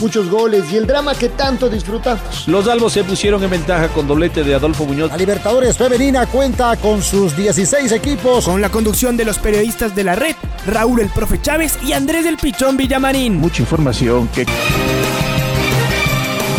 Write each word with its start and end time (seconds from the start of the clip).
muchos 0.00 0.28
goles 0.28 0.64
y 0.72 0.76
el 0.76 0.86
drama 0.86 1.14
que 1.14 1.28
tanto 1.28 1.68
disfrutamos. 1.68 2.46
Los 2.46 2.68
albos 2.68 2.92
se 2.92 3.04
pusieron 3.04 3.42
en 3.42 3.50
ventaja 3.50 3.88
con 3.88 4.06
doblete 4.06 4.44
de 4.44 4.54
Adolfo 4.54 4.84
Muñoz. 4.84 5.10
La 5.10 5.16
Libertadores 5.16 5.76
Femenina 5.76 6.26
cuenta 6.26 6.76
con 6.76 7.02
sus 7.02 7.36
16 7.36 7.92
equipos. 7.92 8.44
Con 8.44 8.60
la 8.60 8.70
conducción 8.70 9.16
de 9.16 9.24
los 9.24 9.38
periodistas 9.38 9.94
de 9.94 10.04
la 10.04 10.14
red, 10.14 10.34
Raúl 10.66 11.00
el 11.00 11.08
Profe 11.08 11.40
Chávez 11.40 11.78
y 11.84 11.92
Andrés 11.92 12.24
del 12.24 12.36
Pichón 12.36 12.76
Villamarín. 12.76 13.36
Mucha 13.36 13.62
información 13.62 14.28
que... 14.28 14.46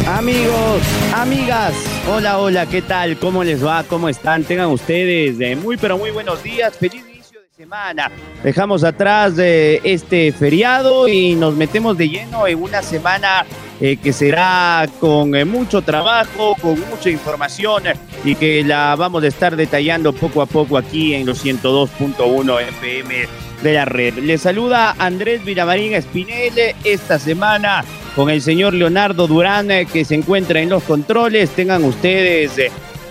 Amigos, 0.07 0.81
amigas, 1.13 1.73
hola, 2.09 2.39
hola, 2.39 2.65
¿qué 2.65 2.81
tal? 2.81 3.17
¿Cómo 3.17 3.43
les 3.43 3.63
va? 3.63 3.83
¿Cómo 3.83 4.07
están? 4.07 4.45
Tengan 4.45 4.67
ustedes 4.67 5.37
de 5.37 5.55
muy, 5.57 5.75
pero 5.75 5.97
muy 5.97 6.11
buenos 6.11 6.41
días. 6.41 6.75
Feliz 6.77 7.03
semana. 7.57 8.11
Dejamos 8.43 8.83
atrás 8.83 9.35
de 9.35 9.81
este 9.83 10.31
feriado 10.31 11.07
y 11.07 11.33
nos 11.33 11.55
metemos 11.55 11.97
de 11.97 12.07
lleno 12.07 12.45
en 12.45 12.61
una 12.61 12.83
semana 12.83 13.47
eh, 13.81 13.97
que 13.97 14.13
será 14.13 14.87
con 14.99 15.35
eh, 15.35 15.43
mucho 15.43 15.81
trabajo, 15.81 16.55
con 16.61 16.79
mucha 16.87 17.09
información 17.09 17.85
y 18.23 18.35
que 18.35 18.63
la 18.63 18.95
vamos 18.95 19.23
a 19.23 19.27
estar 19.27 19.55
detallando 19.55 20.13
poco 20.13 20.43
a 20.43 20.45
poco 20.45 20.77
aquí 20.77 21.15
en 21.15 21.25
los 21.25 21.43
102.1 21.43 22.61
FM 22.61 23.27
de 23.63 23.73
la 23.73 23.85
red. 23.85 24.13
Le 24.19 24.37
saluda 24.37 24.95
Andrés 24.99 25.43
Vilamarín 25.43 25.95
Espinel 25.95 26.75
esta 26.83 27.17
semana 27.17 27.83
con 28.15 28.29
el 28.29 28.43
señor 28.43 28.75
Leonardo 28.75 29.25
Durán 29.25 29.71
eh, 29.71 29.87
que 29.91 30.05
se 30.05 30.13
encuentra 30.13 30.59
en 30.59 30.69
los 30.69 30.83
controles. 30.83 31.49
Tengan 31.49 31.83
ustedes 31.85 32.51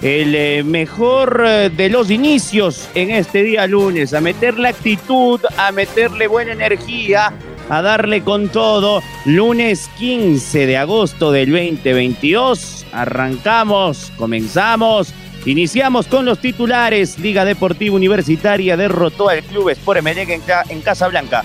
el 0.03 0.35
eh, 0.35 0.63
mejor 0.65 1.45
eh, 1.47 1.71
de 1.71 1.89
los 1.89 2.11
inicios 2.11 2.89
en 2.95 3.11
este 3.11 3.43
día 3.43 3.67
lunes, 3.67 4.15
a 4.15 4.21
meterle 4.21 4.69
actitud, 4.69 5.41
a 5.57 5.73
meterle 5.73 6.27
buena 6.27 6.53
energía, 6.53 7.33
a 7.69 7.83
darle 7.83 8.23
con 8.23 8.49
todo. 8.49 9.03
Lunes 9.25 9.89
15 9.99 10.67
de 10.67 10.77
agosto 10.77 11.33
del 11.33 11.51
2022, 11.51 12.87
arrancamos, 12.93 14.13
comenzamos. 14.17 15.13
Iniciamos 15.47 16.09
con 16.09 16.25
los 16.25 16.41
titulares. 16.41 17.21
Liga 17.21 17.45
Deportiva 17.45 17.95
Universitaria 17.95 18.77
derrotó 18.77 19.29
al 19.29 19.45
Club 19.45 19.71
Sport 19.71 20.01
Emelec 20.01 20.29
en, 20.29 20.43
en 20.69 20.81
Casablanca. 20.83 21.45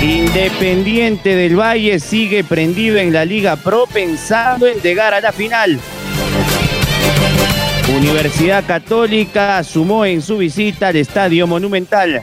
Independiente 0.00 1.34
del 1.34 1.58
Valle 1.58 1.98
sigue 1.98 2.44
prendido 2.44 2.98
en 2.98 3.12
la 3.12 3.24
Liga 3.24 3.56
Pro 3.56 3.86
pensando 3.92 4.68
en 4.68 4.80
llegar 4.80 5.12
a 5.12 5.20
la 5.20 5.32
final. 5.32 5.80
Universidad 7.96 8.66
Católica 8.66 9.62
sumó 9.64 10.04
en 10.04 10.20
su 10.20 10.38
visita 10.38 10.88
al 10.88 10.96
Estadio 10.96 11.46
Monumental. 11.46 12.22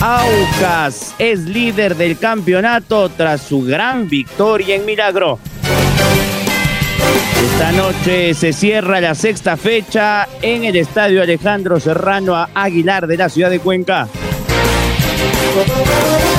Aucas 0.00 1.14
es 1.18 1.40
líder 1.40 1.94
del 1.96 2.18
campeonato 2.18 3.10
tras 3.10 3.42
su 3.42 3.62
gran 3.62 4.08
victoria 4.08 4.76
en 4.76 4.86
Milagro. 4.86 5.38
Esta 7.52 7.72
noche 7.72 8.34
se 8.34 8.52
cierra 8.52 9.00
la 9.00 9.14
sexta 9.14 9.56
fecha 9.56 10.26
en 10.40 10.64
el 10.64 10.76
Estadio 10.76 11.22
Alejandro 11.22 11.78
Serrano 11.78 12.34
Aguilar 12.54 13.06
de 13.06 13.16
la 13.18 13.28
ciudad 13.28 13.50
de 13.50 13.60
Cuenca. 13.60 14.08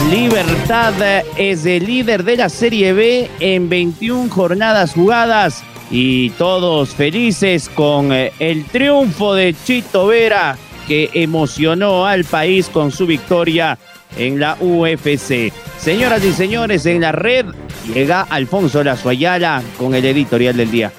Libertad 0.10 0.94
es 1.38 1.66
el 1.66 1.86
líder 1.86 2.24
de 2.24 2.38
la 2.38 2.50
Serie 2.50 2.94
B 2.94 3.30
en 3.40 3.70
21 3.70 4.30
jornadas 4.30 4.94
jugadas 4.94 5.64
y 5.90 6.30
todos 6.32 6.90
felices 6.90 7.70
con 7.70 8.12
eh, 8.12 8.32
el 8.40 8.66
triunfo 8.66 9.34
de 9.34 9.56
Chito 9.66 10.08
Vera 10.08 10.58
que 10.88 11.10
emocionó 11.14 12.06
al 12.06 12.24
país 12.24 12.70
con 12.70 12.92
su 12.92 13.08
victoria 13.08 13.78
en 14.18 14.40
la 14.40 14.58
UFC. 14.60 15.52
Señoras 15.78 16.24
y 16.24 16.32
señores, 16.32 16.86
en 16.86 17.02
la 17.02 17.12
red 17.12 17.46
llega 17.94 18.22
Alfonso 18.22 18.84
Lazo 18.84 19.10
Ayala 19.10 19.62
con 19.78 19.94
el 19.96 20.06
editorial 20.06 20.56
del 20.58 20.72
día. 20.72 20.92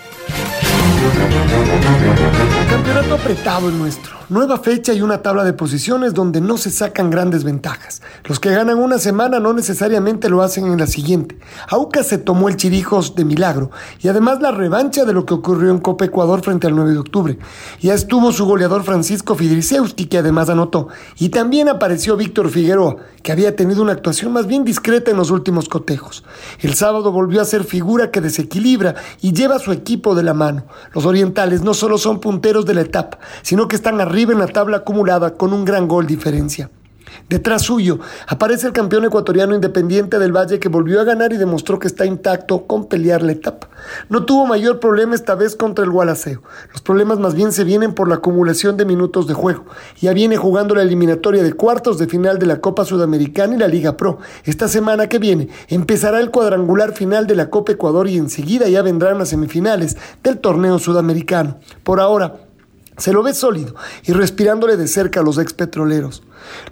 Campeonato 2.86 3.14
apretado 3.16 3.69
el 3.69 3.76
nuestro. 3.78 4.16
Nueva 4.28 4.58
fecha 4.58 4.92
y 4.92 5.02
una 5.02 5.22
tabla 5.22 5.44
de 5.44 5.52
posiciones 5.52 6.14
donde 6.14 6.41
no 6.41 6.56
se 6.56 6.70
sacan 6.70 7.10
grandes 7.10 7.42
ventajas. 7.42 8.02
Los 8.24 8.41
que 8.41 8.50
ganan 8.50 8.78
una 8.78 8.98
semana 8.98 9.41
no 9.41 9.52
necesariamente 9.52 10.28
lo 10.28 10.42
hacen 10.42 10.66
en 10.66 10.78
la 10.78 10.86
siguiente. 10.86 11.38
Auca 11.69 12.02
se 12.02 12.19
tomó 12.19 12.48
el 12.48 12.56
Chirijos 12.56 13.14
de 13.14 13.25
milagro 13.25 13.70
y 14.00 14.08
además 14.08 14.41
la 14.41 14.50
revancha 14.50 15.04
de 15.04 15.12
lo 15.12 15.26
que 15.26 15.34
ocurrió 15.34 15.70
en 15.70 15.78
Copa 15.78 16.04
Ecuador 16.04 16.42
frente 16.42 16.66
al 16.66 16.76
9 16.76 16.92
de 16.92 16.98
octubre. 16.98 17.38
Ya 17.80 17.94
estuvo 17.94 18.32
su 18.32 18.46
goleador 18.46 18.84
Francisco 18.84 19.34
Fidrisewski 19.36 20.06
que 20.06 20.19
además 20.19 20.48
anotó. 20.48 20.88
Y 21.19 21.28
también 21.28 21.69
apareció 21.69 22.16
Víctor 22.16 22.50
Figueroa, 22.50 22.96
que 23.22 23.30
había 23.32 23.54
tenido 23.54 23.82
una 23.82 23.92
actuación 23.92 24.32
más 24.32 24.46
bien 24.46 24.64
discreta 24.64 25.10
en 25.10 25.16
los 25.16 25.30
últimos 25.30 25.69
cotejos. 25.69 26.25
El 26.60 26.75
sábado 26.75 27.12
volvió 27.12 27.41
a 27.41 27.44
ser 27.44 27.62
figura 27.62 28.10
que 28.10 28.20
desequilibra 28.20 28.96
y 29.20 29.32
lleva 29.32 29.56
a 29.56 29.60
su 29.60 29.70
equipo 29.70 30.16
de 30.16 30.25
la 30.25 30.34
mano. 30.34 30.66
Los 30.92 31.06
orientales 31.06 31.62
no 31.62 31.75
solo 31.75 31.96
son 31.98 32.19
punteros 32.19 32.66
de 32.66 32.75
la 32.76 32.82
etapa, 32.82 33.19
sino 33.42 33.69
que 33.69 33.76
están 33.76 34.00
arriba 34.00 34.32
en 34.32 34.38
la 34.38 34.47
tabla 34.47 34.78
acumulada 34.78 35.34
con 35.34 35.53
un 35.53 35.64
gran 35.64 35.88
gol 35.88 36.06
diferencia. 36.06 36.70
Detrás 37.28 37.62
suyo 37.62 37.98
aparece 38.28 38.69
el 38.69 38.72
campeón 38.72 39.04
ecuatoriano 39.04 39.54
independiente 39.54 40.19
del 40.19 40.32
Valle 40.32 40.60
que 40.60 40.69
volvió 40.69 41.00
a 41.00 41.04
ganar 41.04 41.32
y 41.32 41.37
demostró 41.37 41.78
que 41.78 41.88
está 41.88 42.06
intacto 42.06 42.66
con 42.66 42.87
pelear 42.87 43.22
la 43.22 43.32
etapa. 43.32 43.69
No 44.09 44.25
tuvo 44.25 44.47
mayor 44.47 44.81
problema 44.81 45.14
esta 45.14 45.34
vez 45.34 45.56
contra 45.56 45.84
el 45.84 45.91
Gualaceo. 45.91 46.42
Los 46.72 46.82
problemas 46.82 47.19
más 47.19 47.34
bien 47.34 47.53
se 47.53 47.64
vienen 47.64 47.94
por 47.94 48.09
la 48.09 48.16
acumulación 48.16 48.76
de 48.76 48.84
minutos 48.84 49.26
de 49.26 49.34
juego. 49.34 49.64
Ya 50.00 50.12
viene 50.12 50.37
jugando 50.37 50.75
la 50.75 50.82
eliminatoria 50.82 51.43
de 51.43 51.53
cuartos 51.53 51.98
de 51.98 52.06
final 52.06 52.38
de 52.38 52.47
la 52.47 52.60
Copa 52.60 52.84
Sudamericana 52.84 53.54
y 53.54 53.58
la 53.58 53.69
Liga 53.69 53.97
Pro. 53.97 54.19
Esta 54.44 54.69
semana 54.69 55.08
que 55.08 55.19
viene 55.19 55.48
empezará 55.69 56.20
el 56.20 56.31
cuadrangular 56.31 56.93
final 56.93 57.26
de 57.26 57.34
la 57.34 57.50
Copa 57.50 57.72
Ecuador 57.72 58.08
y 58.08 58.19
enseguida 58.19 58.69
ya 58.69 58.82
vendrán 58.82 59.19
las 59.19 59.31
semifinales 59.31 59.97
del 60.22 60.38
torneo 60.38 60.78
sudamericano. 60.78 61.58
Por 61.82 62.00
ahora, 62.00 62.45
se 62.96 63.12
lo 63.12 63.22
ve 63.22 63.34
sólido 63.34 63.74
y 64.04 64.12
respirándole 64.12 64.76
de 64.76 64.88
cerca 64.88 65.20
a 65.20 65.22
los 65.22 65.38
ex 65.38 65.52
petroleros. 65.52 66.22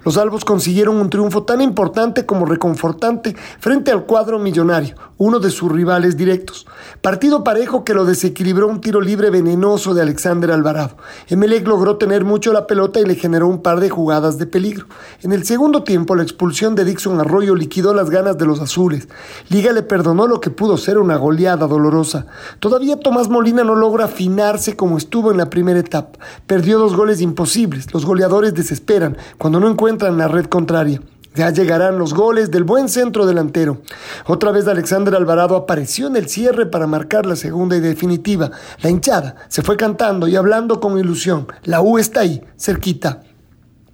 Los 0.03 0.17
albos 0.17 0.45
consiguieron 0.45 0.97
un 0.97 1.09
triunfo 1.09 1.43
tan 1.43 1.61
importante 1.61 2.25
como 2.25 2.45
reconfortante 2.45 3.35
frente 3.59 3.91
al 3.91 4.05
cuadro 4.05 4.39
millonario, 4.39 4.95
uno 5.17 5.39
de 5.39 5.49
sus 5.49 5.71
rivales 5.71 6.17
directos. 6.17 6.65
Partido 7.01 7.43
parejo 7.43 7.83
que 7.83 7.93
lo 7.93 8.05
desequilibró 8.05 8.67
un 8.67 8.81
tiro 8.81 9.01
libre 9.01 9.29
venenoso 9.29 9.93
de 9.93 10.01
Alexander 10.01 10.51
Alvarado. 10.51 10.97
Emelec 11.27 11.67
logró 11.67 11.97
tener 11.97 12.25
mucho 12.25 12.53
la 12.53 12.67
pelota 12.67 12.99
y 12.99 13.05
le 13.05 13.15
generó 13.15 13.47
un 13.47 13.61
par 13.61 13.79
de 13.79 13.89
jugadas 13.89 14.37
de 14.37 14.45
peligro. 14.45 14.85
En 15.21 15.31
el 15.31 15.45
segundo 15.45 15.83
tiempo, 15.83 16.15
la 16.15 16.23
expulsión 16.23 16.75
de 16.75 16.85
Dixon 16.85 17.19
Arroyo 17.19 17.55
liquidó 17.55 17.93
las 17.93 18.09
ganas 18.09 18.37
de 18.37 18.45
los 18.45 18.59
azules. 18.59 19.07
Liga 19.49 19.71
le 19.71 19.83
perdonó 19.83 20.27
lo 20.27 20.41
que 20.41 20.49
pudo 20.49 20.77
ser 20.77 20.97
una 20.97 21.17
goleada 21.17 21.67
dolorosa. 21.67 22.27
Todavía 22.59 22.99
Tomás 22.99 23.29
Molina 23.29 23.63
no 23.63 23.75
logra 23.75 24.05
afinarse 24.05 24.75
como 24.75 24.97
estuvo 24.97 25.31
en 25.31 25.37
la 25.37 25.49
primera 25.49 25.79
etapa. 25.79 26.19
Perdió 26.47 26.79
dos 26.79 26.95
goles 26.95 27.21
imposibles. 27.21 27.93
Los 27.93 28.05
goleadores 28.05 28.53
desesperan 28.53 29.17
cuando 29.37 29.59
no 29.59 29.64
encuentran 29.69 30.17
la 30.17 30.27
red 30.27 30.45
contraria. 30.45 31.01
Ya 31.35 31.49
llegarán 31.49 31.99
los 31.99 32.13
goles 32.13 32.49
del 32.49 32.63
buen 32.63 32.87
centro 32.87 33.25
delantero. 33.25 33.81
Otra 34.25 34.51
vez 34.51 34.67
Alexander 34.67 35.13
Alvarado 35.15 35.57
apareció 35.57 36.07
en 36.07 36.15
el 36.15 36.29
cierre 36.29 36.65
para 36.65 36.87
marcar 36.87 37.25
la 37.25 37.35
segunda 37.35 37.75
y 37.75 37.81
definitiva. 37.81 38.51
La 38.81 38.89
hinchada 38.89 39.35
se 39.49 39.61
fue 39.61 39.75
cantando 39.75 40.29
y 40.29 40.37
hablando 40.37 40.79
con 40.79 40.97
ilusión. 40.97 41.47
La 41.63 41.81
U 41.81 41.97
está 41.97 42.21
ahí, 42.21 42.41
cerquita. 42.57 43.21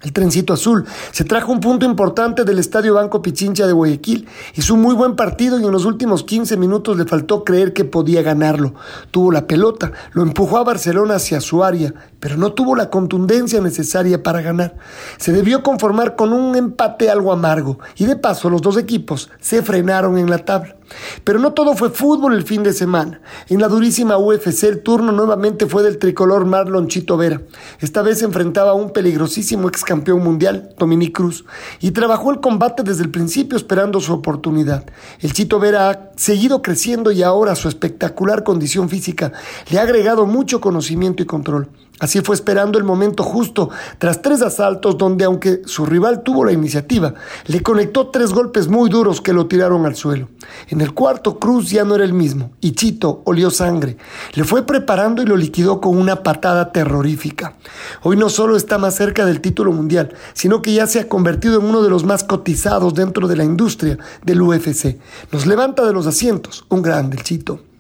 El 0.04 0.14
trencito 0.14 0.54
azul 0.54 0.86
se 1.12 1.24
trajo 1.24 1.52
un 1.52 1.60
punto 1.60 1.86
importante 1.86 2.44
del 2.44 2.58
Estadio 2.58 2.96
Banco 2.96 3.22
Pichincha 3.22 3.68
de 3.68 3.74
Guayaquil. 3.74 4.28
Hizo 4.56 4.74
un 4.74 4.82
muy 4.82 4.96
buen 4.96 5.16
partido 5.16 5.60
y 5.60 5.66
en 5.66 5.72
los 5.72 5.86
últimos 5.86 6.24
15 6.24 6.58
minutos 6.58 6.98
le 6.98 7.06
faltó 7.06 7.44
creer 7.44 7.74
que 7.74 7.86
podía 7.86 8.24
ganarlo. 8.24 8.74
Tuvo 9.12 9.32
la 9.32 9.46
pelota, 9.46 9.92
lo 10.14 10.24
empujó 10.24 10.58
a 10.58 10.64
Barcelona 10.64 11.16
hacia 11.16 11.40
su 11.40 11.64
área, 11.64 11.94
pero 12.22 12.38
no 12.38 12.54
tuvo 12.54 12.76
la 12.76 12.90
contundencia 12.90 13.60
necesaria 13.60 14.24
para 14.24 14.42
ganar. 14.42 14.78
Se 15.18 15.34
debió 15.34 15.64
conformar 15.64 16.16
con 16.16 16.32
un 16.32 16.56
empate 16.56 17.10
algo 17.10 17.34
amargo 17.34 17.80
y 17.98 18.06
de 18.06 18.16
paso 18.16 18.50
los 18.50 18.62
dos 18.62 18.78
equipos 18.78 19.30
se 19.42 19.62
frenaron 19.62 20.18
en 20.18 20.30
la 20.30 20.38
tabla. 20.38 20.78
Pero 21.24 21.40
no 21.40 21.54
todo 21.54 21.74
fue 21.74 21.90
fútbol 21.90 22.34
el 22.34 22.44
fin 22.44 22.64
de 22.64 22.74
semana. 22.74 23.22
En 23.48 23.62
la 23.62 23.68
durísima 23.68 24.18
UFC 24.18 24.64
el 24.64 24.84
turno 24.84 25.12
nuevamente 25.12 25.66
fue 25.66 25.84
del 25.84 25.98
tricolor 25.98 26.46
Marlon 26.46 26.88
Chito 26.88 27.18
Vera. 27.18 27.42
Esta 27.80 28.02
vez 28.02 28.20
se 28.20 28.26
enfrentaba 28.26 28.72
a 28.72 28.76
un 28.76 28.92
peligrosísimo 28.92 29.68
ex 29.68 29.84
campeón 29.84 30.24
mundial, 30.24 30.76
Dominic 30.78 31.16
Cruz, 31.16 31.46
y 31.80 31.92
trabajó 31.92 32.32
el 32.32 32.40
combate 32.40 32.84
desde 32.84 33.04
el 33.04 33.10
principio 33.10 33.58
esperando 33.58 34.00
su 34.00 34.14
oportunidad. 34.14 34.86
El 35.20 35.34
Chito 35.34 35.60
Vera 35.60 35.90
ha 35.90 36.12
seguido 36.18 36.62
creciendo 36.62 37.12
y 37.12 37.24
ahora 37.24 37.56
su 37.56 37.68
espectacular 37.68 38.44
condición 38.44 38.90
física 38.90 39.32
le 39.70 39.80
ha 39.80 39.84
agregado 39.84 40.26
mucho 40.26 40.62
conocimiento 40.62 41.24
y 41.24 41.26
control. 41.26 41.70
Así 42.02 42.20
fue 42.22 42.34
esperando 42.34 42.80
el 42.80 42.84
momento 42.84 43.22
justo, 43.22 43.70
tras 44.00 44.24
tres 44.24 44.42
asaltos 44.42 44.98
donde 44.98 45.24
aunque 45.24 45.62
su 45.66 45.86
rival 45.86 46.24
tuvo 46.24 46.44
la 46.44 46.52
iniciativa, 46.52 47.14
le 47.46 47.62
conectó 47.62 48.08
tres 48.08 48.34
golpes 48.34 48.68
muy 48.68 48.90
duros 48.90 49.22
que 49.22 49.34
lo 49.34 49.46
tiraron 49.46 49.86
al 49.86 49.96
suelo. 49.96 50.28
En 50.70 50.82
el 50.82 50.96
cuarto, 50.96 51.38
Cruz 51.38 51.70
ya 51.70 51.84
no 51.84 51.94
era 51.94 52.04
el 52.04 52.14
mismo, 52.14 52.54
y 52.60 52.72
Chito 52.72 53.22
olió 53.26 53.52
sangre. 53.52 53.98
Le 54.34 54.44
fue 54.46 54.66
preparando 54.66 55.22
y 55.22 55.28
lo 55.28 55.38
liquidó 55.38 55.80
con 55.80 55.96
una 55.96 56.24
patada 56.24 56.72
terrorífica. 56.72 57.54
Hoy 58.02 58.18
no 58.18 58.30
solo 58.30 58.58
está 58.58 58.80
más 58.80 58.96
cerca 58.96 59.24
del 59.24 59.40
título 59.40 59.72
mundial, 59.72 60.16
sino 60.34 60.64
que 60.64 60.74
ya 60.74 60.88
se 60.88 61.02
ha 61.02 61.08
convertido 61.08 61.60
en 61.60 61.68
uno 61.68 61.84
de 61.84 61.92
los 61.92 62.04
más 62.04 62.24
cotizados 62.24 62.96
dentro 62.96 63.28
de 63.28 63.36
la 63.36 63.44
industria 63.44 64.00
del 64.26 64.42
UFC. 64.42 64.98
Nos 65.32 65.46
levanta 65.46 65.86
de 65.86 65.94
los 65.94 66.08
asientos, 66.08 66.66
un 66.68 66.82
grande 66.82 67.16
el 67.16 67.24
Chito. 67.24 67.71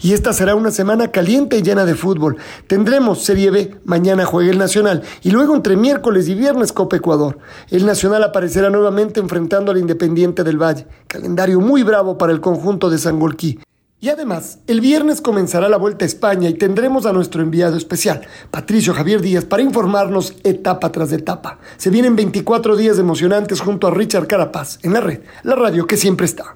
Y 0.00 0.12
esta 0.12 0.32
será 0.32 0.54
una 0.54 0.70
semana 0.70 1.10
caliente 1.10 1.58
y 1.58 1.62
llena 1.62 1.84
de 1.84 1.94
fútbol. 1.94 2.36
Tendremos 2.66 3.22
Serie 3.24 3.50
B, 3.50 3.76
mañana 3.84 4.24
juega 4.24 4.50
el 4.50 4.58
Nacional 4.58 5.02
y 5.22 5.30
luego 5.30 5.54
entre 5.54 5.76
miércoles 5.76 6.28
y 6.28 6.34
viernes 6.34 6.72
Copa 6.72 6.96
Ecuador. 6.96 7.38
El 7.70 7.86
Nacional 7.86 8.22
aparecerá 8.24 8.70
nuevamente 8.70 9.20
enfrentando 9.20 9.72
al 9.72 9.78
Independiente 9.78 10.44
del 10.44 10.60
Valle. 10.60 10.86
Calendario 11.06 11.60
muy 11.60 11.82
bravo 11.82 12.18
para 12.18 12.32
el 12.32 12.40
conjunto 12.40 12.90
de 12.90 12.98
Sangolquí. 12.98 13.58
Y 13.98 14.10
además, 14.10 14.58
el 14.66 14.82
viernes 14.82 15.22
comenzará 15.22 15.70
la 15.70 15.78
Vuelta 15.78 16.04
a 16.04 16.06
España 16.06 16.50
y 16.50 16.54
tendremos 16.54 17.06
a 17.06 17.12
nuestro 17.12 17.42
enviado 17.42 17.78
especial, 17.78 18.26
Patricio 18.50 18.92
Javier 18.92 19.22
Díaz, 19.22 19.46
para 19.46 19.62
informarnos 19.62 20.34
etapa 20.44 20.92
tras 20.92 21.12
etapa. 21.12 21.58
Se 21.78 21.88
vienen 21.88 22.14
24 22.14 22.76
días 22.76 22.98
emocionantes 22.98 23.60
junto 23.60 23.86
a 23.86 23.90
Richard 23.90 24.26
Carapaz 24.26 24.78
en 24.82 24.92
la 24.92 25.00
red, 25.00 25.20
la 25.44 25.54
radio 25.54 25.86
que 25.86 25.96
siempre 25.96 26.26
está. 26.26 26.52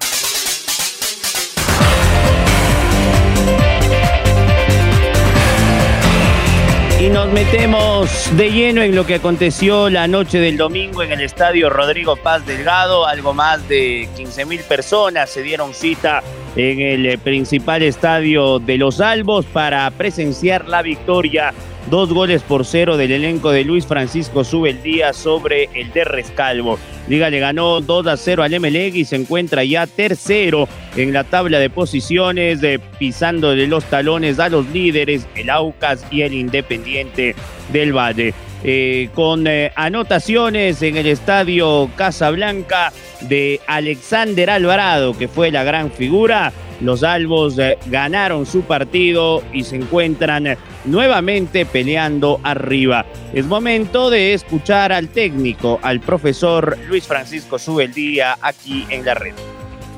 Metemos 7.31 8.35
de 8.35 8.51
lleno 8.51 8.81
en 8.81 8.95
lo 8.95 9.05
que 9.05 9.15
aconteció 9.15 9.89
la 9.89 10.07
noche 10.07 10.39
del 10.39 10.57
domingo 10.57 11.01
en 11.01 11.11
el 11.11 11.21
estadio 11.21 11.69
Rodrigo 11.69 12.15
Paz 12.15 12.45
Delgado. 12.45 13.05
Algo 13.05 13.33
más 13.33 13.67
de 13.69 14.09
15 14.17 14.45
mil 14.45 14.61
personas 14.61 15.29
se 15.29 15.41
dieron 15.41 15.73
cita 15.73 16.21
en 16.55 16.81
el 16.81 17.17
principal 17.19 17.83
estadio 17.83 18.59
de 18.59 18.77
Los 18.77 18.99
Albos 18.99 19.45
para 19.45 19.89
presenciar 19.91 20.67
la 20.67 20.81
victoria 20.81 21.53
Dos 21.89 22.13
goles 22.13 22.43
por 22.43 22.65
cero 22.65 22.95
del 22.95 23.11
elenco 23.11 23.51
de 23.51 23.63
Luis 23.63 23.85
Francisco 23.85 24.43
sube 24.43 24.69
el 24.69 24.83
día 24.83 25.13
sobre 25.13 25.69
el 25.73 25.91
de 25.91 26.03
Rescalvo. 26.03 26.77
Liga 27.07 27.29
le 27.29 27.39
ganó 27.39 27.81
2 27.81 28.07
a 28.07 28.17
0 28.17 28.43
al 28.43 28.53
Emelec 28.53 28.95
y 28.95 29.05
se 29.05 29.15
encuentra 29.15 29.63
ya 29.63 29.87
tercero 29.87 30.69
en 30.95 31.11
la 31.11 31.23
tabla 31.23 31.59
de 31.59 31.69
posiciones, 31.69 32.61
de, 32.61 32.79
pisándole 32.79 33.67
los 33.67 33.83
talones 33.85 34.39
a 34.39 34.49
los 34.49 34.69
líderes, 34.69 35.27
el 35.35 35.49
Aucas 35.49 36.05
y 36.11 36.21
el 36.21 36.33
Independiente 36.33 37.35
del 37.73 37.91
Valle. 37.91 38.33
Eh, 38.63 39.09
con 39.15 39.47
eh, 39.47 39.71
anotaciones 39.75 40.83
en 40.83 40.95
el 40.95 41.07
estadio 41.07 41.89
Casablanca 41.95 42.93
de 43.21 43.59
Alexander 43.65 44.51
Alvarado, 44.51 45.17
que 45.17 45.27
fue 45.27 45.49
la 45.49 45.63
gran 45.63 45.91
figura. 45.91 46.53
Los 46.81 47.03
Albos 47.03 47.57
eh, 47.59 47.77
ganaron 47.87 48.45
su 48.45 48.61
partido 48.61 49.43
y 49.53 49.63
se 49.63 49.75
encuentran 49.75 50.57
nuevamente 50.85 51.65
peleando 51.65 52.39
arriba. 52.43 53.05
Es 53.33 53.45
momento 53.45 54.09
de 54.09 54.33
escuchar 54.33 54.91
al 54.91 55.09
técnico, 55.09 55.79
al 55.83 55.99
profesor 55.99 56.77
Luis 56.87 57.07
Francisco 57.07 57.59
Subeldía, 57.59 58.37
aquí 58.41 58.85
en 58.89 59.05
la 59.05 59.13
red. 59.13 59.33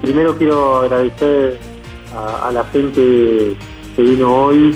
Primero 0.01 0.37
quiero 0.37 0.81
agradecer 0.81 1.57
a, 2.15 2.51
la 2.51 2.63
gente 2.65 3.55
que 3.95 4.01
vino 4.01 4.45
hoy, 4.45 4.75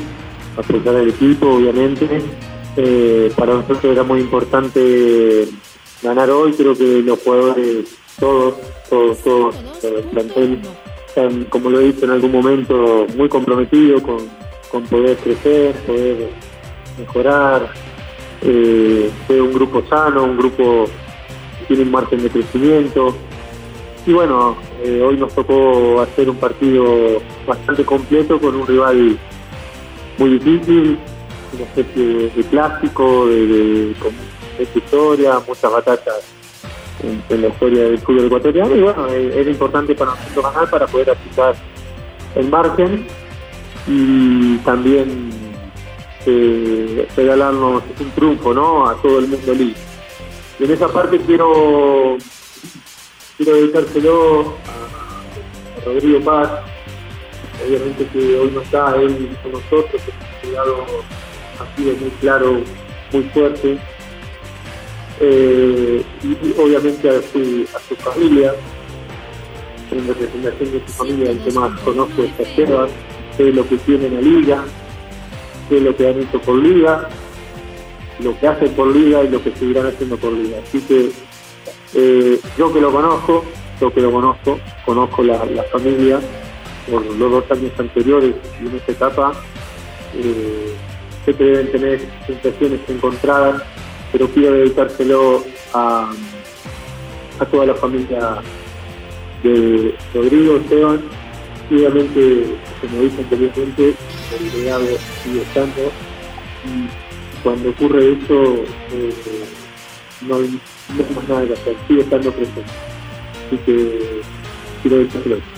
a 0.55 0.61
apoyar 0.61 0.95
al 0.95 1.09
equipo, 1.09 1.55
obviamente. 1.55 2.07
Eh, 2.77 3.31
para 3.35 3.53
nosotros 3.55 3.83
era 3.85 4.03
muy 4.03 4.21
importante 4.21 5.47
ganar 6.01 6.29
hoy, 6.29 6.53
creo 6.53 6.75
que 6.77 7.01
los 7.01 7.19
jugadores, 7.19 7.97
todos, 8.19 8.55
todos, 8.89 9.17
todos, 9.19 9.55
el 9.83 10.03
plantel, 10.05 10.61
como 11.49 11.69
lo 11.69 11.79
he 11.79 11.85
dicho 11.85 12.05
en 12.05 12.11
algún 12.11 12.31
momento, 12.31 13.07
muy 13.15 13.27
comprometidos 13.27 14.01
con, 14.01 14.17
con 14.71 14.83
poder 14.83 15.17
crecer, 15.17 15.75
poder 15.85 16.29
mejorar, 16.97 17.69
eh, 18.43 19.09
ser 19.27 19.41
un 19.41 19.53
grupo 19.53 19.83
sano, 19.89 20.23
un 20.23 20.37
grupo 20.37 20.85
que 21.59 21.65
tiene 21.67 21.83
un 21.83 21.91
margen 21.91 22.21
de 22.21 22.29
crecimiento. 22.29 23.15
Y 24.05 24.13
bueno, 24.13 24.57
eh, 24.83 25.01
hoy 25.01 25.17
nos 25.17 25.33
tocó 25.33 26.01
hacer 26.01 26.29
un 26.29 26.37
partido 26.37 27.19
bastante 27.45 27.83
completo 27.83 28.39
con 28.39 28.55
un 28.55 28.67
rival 28.67 29.17
muy 30.17 30.29
difícil, 30.37 30.99
una 31.53 31.63
especie 31.63 32.29
de, 32.29 32.43
clásico, 32.49 33.27
de, 33.27 33.93
con 33.99 34.11
esta 34.59 34.77
historia, 34.79 35.41
muchas 35.47 35.71
batallas 35.71 36.36
en, 37.03 37.41
la 37.41 37.47
historia 37.47 37.83
del 37.83 37.99
fútbol 37.99 38.25
ecuatoriano 38.25 38.75
y 38.75 38.81
bueno, 38.81 39.07
era 39.07 39.49
importante 39.49 39.95
para 39.95 40.11
nosotros 40.11 40.43
ganar 40.43 40.69
para 40.69 40.87
poder 40.87 41.11
aplicar 41.11 41.55
el 42.35 42.49
margen 42.49 43.07
y 43.87 44.57
también 44.59 45.29
eh, 46.25 47.07
regalarnos 47.15 47.83
un 47.99 48.11
triunfo 48.11 48.53
¿no? 48.53 48.89
a 48.89 48.95
todo 49.01 49.19
el 49.19 49.27
mundo 49.27 49.53
libre. 49.53 49.79
Y 50.59 50.63
en 50.65 50.71
esa 50.71 50.87
parte 50.87 51.19
quiero, 51.19 52.17
quiero 53.37 53.55
dedicárselo 53.55 54.55
a, 54.67 55.85
Rodrigo 55.85 56.19
Paz, 56.21 56.49
obviamente 57.65 58.07
que 58.07 58.39
hoy 58.39 58.51
no 58.51 58.61
está 58.61 58.95
él 58.97 59.37
con 59.41 59.53
nosotros, 59.53 60.01
pero 60.41 60.85
ha 61.59 61.75
sido 61.75 61.95
muy 61.95 62.09
claro, 62.19 62.61
muy 63.13 63.23
fuerte. 63.29 63.77
Eh, 65.19 66.03
y, 66.23 66.61
obviamente 66.61 67.09
a 67.09 67.21
su, 67.21 67.65
a 67.75 67.79
su 67.87 67.95
familia, 67.95 68.53
en 69.91 70.07
representación 70.07 70.71
de 70.71 70.81
su 70.85 70.93
familia, 70.93 71.31
el 71.31 71.39
que 71.39 71.51
más 71.51 71.79
conozco 71.81 72.23
es 72.23 72.39
Esteban, 72.39 72.89
sé 73.35 73.51
lo 73.51 73.67
que 73.67 73.77
tiene 73.77 74.09
la 74.09 74.21
liga, 74.21 74.63
sé 75.69 75.79
lo 75.79 75.95
que 75.95 76.07
han 76.07 76.19
hecho 76.19 76.39
por 76.41 76.55
liga, 76.55 77.09
lo 78.19 78.37
que 78.39 78.47
hacen 78.47 78.71
por 78.73 78.87
liga 78.87 79.23
y 79.23 79.29
lo 79.29 79.43
que 79.43 79.51
seguirán 79.51 79.87
haciendo 79.87 80.17
por 80.17 80.33
liga. 80.33 80.57
Así 80.63 80.81
que 80.81 81.11
eh, 81.95 82.39
yo 82.57 82.73
que 82.73 82.81
lo 82.81 82.91
conozco, 82.91 83.43
yo 83.79 83.93
que 83.93 84.01
lo 84.01 84.11
conozco, 84.11 84.59
conozco 84.85 85.23
la, 85.23 85.39
familia 85.71 86.19
por 86.89 87.05
los 87.05 87.31
dos 87.31 87.51
años 87.51 87.71
anteriores 87.77 88.35
y 88.61 88.67
en 88.67 88.75
esta 88.75 88.91
etapa, 88.91 89.33
eh, 90.15 90.73
deben 91.25 91.71
tener 91.71 92.01
sensaciones 92.25 92.79
encontradas, 92.87 93.61
pero 94.11 94.27
quiero 94.29 94.53
dedicárselo 94.53 95.43
a, 95.73 96.11
a 97.39 97.45
toda 97.45 97.65
la 97.65 97.75
familia 97.75 98.41
de 99.43 99.95
Rodrigo, 100.13 100.57
Esteban, 100.57 101.01
obviamente 101.69 102.55
como 102.81 103.01
dije 103.01 103.21
anteriormente, 103.21 103.95
el 104.39 104.63
legado 104.63 104.85
sigue 105.23 105.41
estando 105.41 105.81
y 106.65 107.43
cuando 107.43 107.69
ocurre 107.69 108.13
eso 108.13 108.63
eh, 108.91 109.13
no, 110.21 110.35
hay, 110.35 110.59
más 111.15 111.29
nada 111.29 111.45
que 111.45 111.53
hacer, 111.53 111.75
sigue 111.87 112.01
estando 112.01 112.31
presente. 112.31 112.63
Así 113.47 113.57
que 113.65 114.21
quiero 114.81 114.97
decirlo. 114.97 115.56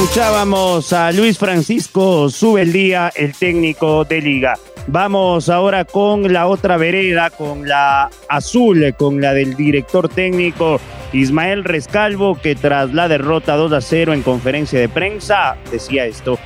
Escuchábamos 0.00 0.94
a 0.94 1.12
Luis 1.12 1.38
Francisco 1.38 2.30
Sube 2.30 2.62
el 2.62 2.72
Día, 2.72 3.12
el 3.14 3.34
técnico 3.34 4.06
de 4.06 4.22
liga. 4.22 4.54
Vamos 4.86 5.50
ahora 5.50 5.84
con 5.84 6.32
la 6.32 6.46
otra 6.46 6.78
vereda, 6.78 7.28
con 7.28 7.68
la 7.68 8.08
azul, 8.26 8.94
con 8.98 9.20
la 9.20 9.34
del 9.34 9.56
director 9.56 10.08
técnico 10.08 10.80
Ismael 11.12 11.64
Rescalvo, 11.64 12.34
que 12.34 12.54
tras 12.54 12.94
la 12.94 13.08
derrota 13.08 13.56
2 13.56 13.74
a 13.74 13.82
0 13.82 14.14
en 14.14 14.22
conferencia 14.22 14.80
de 14.80 14.88
prensa 14.88 15.58
decía 15.70 16.06
esto. 16.06 16.38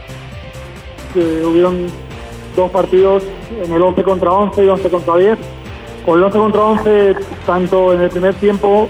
hubieron 1.14 1.87
dos 2.56 2.73
partidos 2.73 3.23
en 3.64 3.73
el 3.73 3.80
11 3.80 4.02
contra 4.02 4.32
11 4.32 4.64
y 4.64 4.68
11 4.68 4.90
contra 4.90 5.16
10. 5.16 5.38
Con 6.04 6.18
el 6.18 6.25
11 6.25 6.38
contra 6.38 6.61
11, 6.61 7.14
tanto 7.46 7.94
en 7.94 8.00
el 8.00 8.11
primer 8.11 8.34
tiempo, 8.34 8.88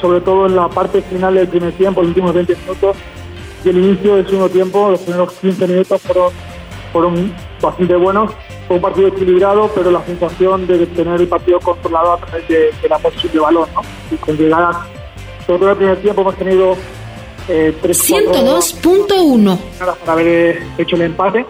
sobre 0.00 0.22
todo 0.22 0.46
en 0.46 0.56
la 0.56 0.68
parte 0.68 1.02
final 1.02 1.34
del 1.34 1.48
primer 1.48 1.72
tiempo, 1.74 2.00
los 2.00 2.08
últimos 2.08 2.32
20 2.32 2.56
minutos, 2.56 2.96
y 3.66 3.68
el 3.68 3.78
inicio 3.78 4.14
del 4.14 4.26
segundo 4.26 4.48
tiempo, 4.48 4.90
los 4.90 5.00
primeros 5.00 5.32
15 5.32 5.66
minutos 5.66 6.00
fueron, 6.02 6.32
fueron 6.92 7.34
bastante 7.60 7.96
buenos. 7.96 8.30
Fue 8.68 8.76
un 8.76 8.82
partido 8.82 9.08
equilibrado, 9.08 9.68
pero 9.74 9.90
la 9.90 10.04
sensación 10.04 10.68
de 10.68 10.86
tener 10.86 11.20
el 11.20 11.26
partido 11.26 11.58
controlado 11.58 12.12
a 12.12 12.18
través 12.18 12.46
de, 12.46 12.70
la 12.88 12.98
posición 12.98 13.32
de 13.32 13.40
balón, 13.40 13.68
¿no? 13.74 13.82
Y 14.12 14.16
con 14.16 14.36
llegadas 14.36 14.76
sobre 15.46 15.58
todo 15.58 15.70
el 15.70 15.76
primer 15.76 15.96
tiempo 15.98 16.20
hemos 16.22 16.36
tenido 16.36 16.76
eh, 17.48 17.74
102.1 17.82 19.58
para 19.78 19.96
haber 20.12 20.26
eh, 20.26 20.62
hecho 20.78 20.96
el 20.96 21.02
empate. 21.02 21.46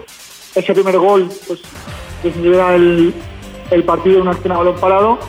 Ese 0.55 0.73
primer 0.73 0.97
gol 0.97 1.29
pues 1.47 1.59
desinhibiera 2.23 2.75
el, 2.75 3.13
el 3.69 3.83
partido 3.83 4.17
en 4.17 4.21
una 4.23 4.31
escena 4.31 4.57
balón 4.57 4.75
parado 4.79 5.19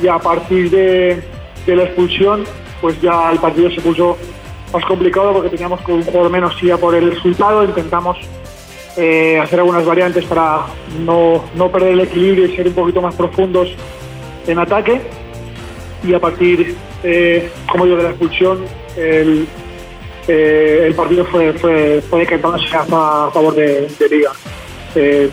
y 0.00 0.06
a 0.06 0.18
partir 0.18 0.70
de, 0.70 1.22
de, 1.66 1.76
la 1.76 1.84
expulsión 1.84 2.44
pues 2.80 3.00
ya 3.00 3.30
el 3.30 3.38
partido 3.38 3.70
se 3.70 3.80
puso 3.80 4.16
más 4.72 4.84
complicado 4.84 5.32
porque 5.32 5.50
teníamos 5.50 5.80
un 5.88 6.02
jugador 6.02 6.30
menos 6.30 6.60
ya 6.60 6.76
por 6.76 6.94
el 6.94 7.10
resultado. 7.14 7.64
Intentamos 7.64 8.18
eh, 8.96 9.38
hacer 9.42 9.60
algunas 9.60 9.84
variantes 9.84 10.24
para 10.24 10.66
no, 11.04 11.44
no 11.54 11.70
perder 11.70 11.92
el 11.92 12.00
equilibrio 12.00 12.46
y 12.46 12.56
ser 12.56 12.68
un 12.68 12.74
poquito 12.74 13.00
más 13.00 13.14
profundos 13.14 13.68
en 14.46 14.58
ataque. 14.58 15.00
Y 16.02 16.14
a 16.14 16.20
partir, 16.20 16.76
eh, 17.02 17.50
como 17.70 17.84
digo, 17.84 17.96
de 17.96 18.02
la 18.04 18.10
expulsión, 18.10 18.64
el, 18.96 19.46
eh, 20.28 20.84
el 20.86 20.94
partido 20.94 21.24
fue, 21.24 21.52
fue, 21.54 22.00
fue 22.08 22.20
decantándose 22.20 22.74
a, 22.76 22.84
favor 22.84 23.54
de, 23.54 23.88
Liga. 24.10 24.32
Eh, 24.94 25.30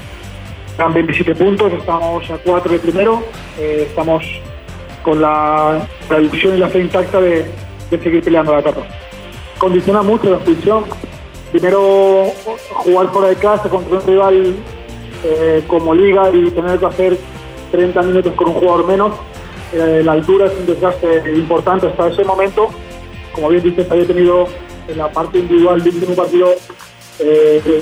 eran 0.75 0.93
27 0.93 1.35
puntos, 1.35 1.73
estamos 1.73 2.29
a 2.29 2.37
4 2.37 2.71
de 2.71 2.79
primero, 2.79 3.23
eh, 3.59 3.85
estamos 3.89 4.23
con 5.03 5.21
la, 5.21 5.87
la 6.09 6.19
y 6.19 6.57
la 6.57 6.69
fe 6.69 6.79
intacta 6.79 7.19
de, 7.19 7.45
de 7.89 8.03
seguir 8.03 8.23
peleando 8.23 8.53
la 8.53 8.59
etapa. 8.59 8.81
Condiciona 9.57 10.01
mucho 10.01 10.29
la 10.29 10.37
expulsión. 10.37 10.85
Primero, 11.51 12.25
jugar 12.69 13.07
fuera 13.09 13.29
de 13.29 13.35
casa 13.35 13.69
contra 13.69 13.97
un 13.97 14.05
rival 14.05 14.55
eh, 15.23 15.63
como 15.67 15.95
Liga 15.95 16.29
y 16.31 16.51
tener 16.51 16.77
que 16.77 16.85
hacer 16.85 17.17
30 17.71 18.01
minutos 18.03 18.33
con 18.33 18.49
un 18.49 18.53
jugador 18.55 18.85
menos. 18.85 19.13
Eh, 19.73 20.01
la 20.03 20.13
altura 20.13 20.45
es 20.45 20.53
un 20.59 20.65
desgaste 20.65 21.33
importante 21.35 21.87
hasta 21.87 22.09
ese 22.09 22.23
momento. 22.23 22.69
Como 23.33 23.49
bien 23.49 23.63
dices, 23.63 23.89
había 23.89 24.05
tenido 24.05 24.47
en 24.87 24.97
la 24.97 25.11
parte 25.11 25.39
individual 25.39 25.83
del 25.83 25.95
último 25.95 26.15
partido 26.15 26.49
eh, 27.19 27.81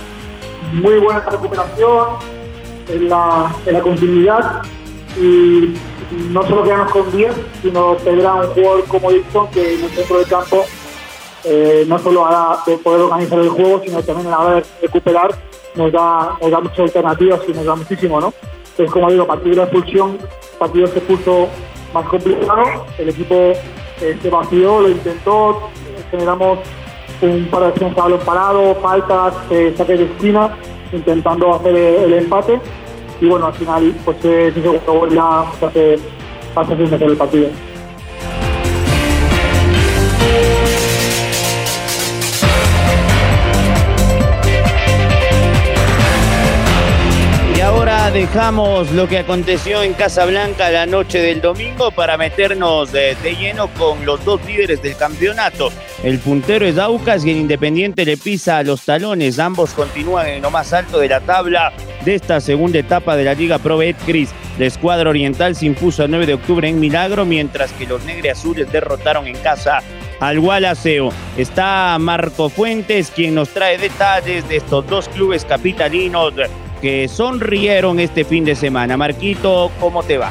muy 0.74 0.98
buena 1.00 1.20
recuperación 1.20 2.08
en 2.90 3.10
la, 3.10 3.56
en 3.66 3.74
la 3.74 3.82
continuidad 3.82 4.62
y 5.20 5.74
no 6.32 6.44
solo 6.44 6.64
quedarnos 6.64 6.92
con 6.92 7.12
10, 7.12 7.34
sino 7.62 7.96
tener 7.98 8.26
a 8.26 8.36
un 8.36 8.48
jugador 8.48 8.84
como 8.86 9.12
Dixon 9.12 9.50
que 9.52 9.76
en 9.76 9.84
el 9.84 9.90
centro 9.92 10.18
del 10.18 10.28
campo 10.28 10.66
eh, 11.46 11.86
no 11.88 12.00
solo 12.00 12.26
a 12.26 12.32
la 12.32 12.60
de 12.66 12.78
poder 12.78 13.02
organizar 13.02 13.40
el 13.40 13.50
juego, 13.50 13.82
sino 13.84 14.02
también 14.02 14.28
a 14.28 14.32
la 14.32 14.40
hora 14.40 14.56
de 14.56 14.64
recuperar 14.82 15.30
nos 15.76 15.92
da, 15.92 16.38
nos 16.42 16.52
da 16.52 16.60
muchas 16.60 16.80
alternativas 16.80 17.42
y 17.48 17.54
nos 17.54 17.66
da 17.66 17.76
muchísimo, 17.76 18.20
¿no? 18.20 18.34
Entonces, 18.72 18.92
como 18.92 19.10
digo, 19.10 19.24
a 19.24 19.28
partir 19.28 19.52
de 19.52 19.58
la 19.58 19.64
expulsión, 19.64 20.18
el 20.20 20.58
partido 20.58 20.88
se 20.88 21.02
puso 21.02 21.48
más 21.94 22.06
complicado, 22.08 22.86
el 22.98 23.10
equipo 23.10 23.36
eh, 24.02 24.18
se 24.22 24.30
vació, 24.30 24.82
lo 24.82 24.90
intentó, 24.90 25.70
generamos 26.12 26.60
un 27.22 27.48
par 27.50 27.62
de 27.62 27.68
acciones 27.68 27.98
a 27.98 28.02
balón 28.02 28.20
parado, 28.26 28.76
faltas, 28.76 29.34
eh, 29.50 29.74
saques 29.78 30.00
de 30.00 30.06
esquina, 30.06 30.58
intentando 30.92 31.56
hacer 31.56 31.76
el, 31.76 32.14
empate. 32.14 32.60
Y 33.22 33.28
bueno, 33.28 33.48
al 33.48 33.54
final, 33.54 33.96
pues 34.04 34.18
ese 34.18 34.62
segundo 34.62 34.94
gol 34.94 35.14
ya 35.14 35.42
hace, 35.42 35.98
hace 36.56 36.74
el 36.74 37.18
partido. 37.18 37.48
Dejamos 48.16 48.94
lo 48.94 49.10
que 49.10 49.18
aconteció 49.18 49.84
en 49.84 49.92
Casablanca 49.92 50.70
la 50.70 50.86
noche 50.86 51.22
del 51.22 51.42
domingo 51.42 51.92
para 51.92 52.16
meternos 52.18 52.94
de, 52.94 53.14
lleno 53.38 53.68
con 53.74 54.06
los 54.06 54.24
dos 54.24 54.40
líderes 54.46 54.82
del 54.82 54.96
campeonato. 54.96 55.70
El 56.02 56.20
puntero 56.20 56.66
es 56.66 56.78
Aucas 56.78 57.26
y 57.26 57.32
el 57.32 57.36
Independiente 57.36 58.06
le 58.06 58.16
pisa 58.16 58.60
a 58.60 58.64
los 58.64 58.84
talones. 58.86 59.38
Ambos 59.38 59.74
continúan 59.74 60.28
en 60.28 60.42
lo 60.42 60.50
más 60.50 60.72
alto 60.72 61.00
de 61.00 61.10
la 61.10 61.20
tabla 61.20 61.74
de 62.06 62.16
esta 62.16 62.40
segunda 62.40 62.80
etapa 62.80 63.18
de 63.18 63.26
la 63.26 63.34
Liga 63.34 63.60
Pro 63.60 63.80
Betcris. 63.80 64.30
La 64.58 64.68
escuadra 64.68 65.10
oriental 65.10 65.54
se 65.54 65.66
impuso 65.66 66.06
el 66.06 66.12
9 66.12 66.26
de 66.26 66.34
octubre 66.36 66.70
en 66.70 66.80
Milagro, 66.80 67.26
mientras 67.26 67.74
que 67.74 67.86
los 67.86 68.02
negreazules 68.06 68.72
derrotaron 68.72 69.28
en 69.28 69.36
casa 69.40 69.80
al 70.22 70.40
Gualaceo. 70.40 71.10
Está 71.36 71.98
Marco 72.00 72.48
Fuentes, 72.48 73.12
quien 73.14 73.36
nos 73.36 73.50
trae 73.50 73.78
detalles 73.78 74.48
de 74.48 74.56
estos 74.56 74.88
dos 74.88 75.10
clubes 75.10 75.44
capitalinos 75.44 76.34
que 76.86 77.08
sonrieron 77.08 78.00
este 78.00 78.24
fin 78.24 78.46
de 78.46 78.54
semana. 78.54 78.96
Marquito, 78.96 79.72
¿cómo 79.80 80.04
te 80.04 80.20
va? 80.20 80.30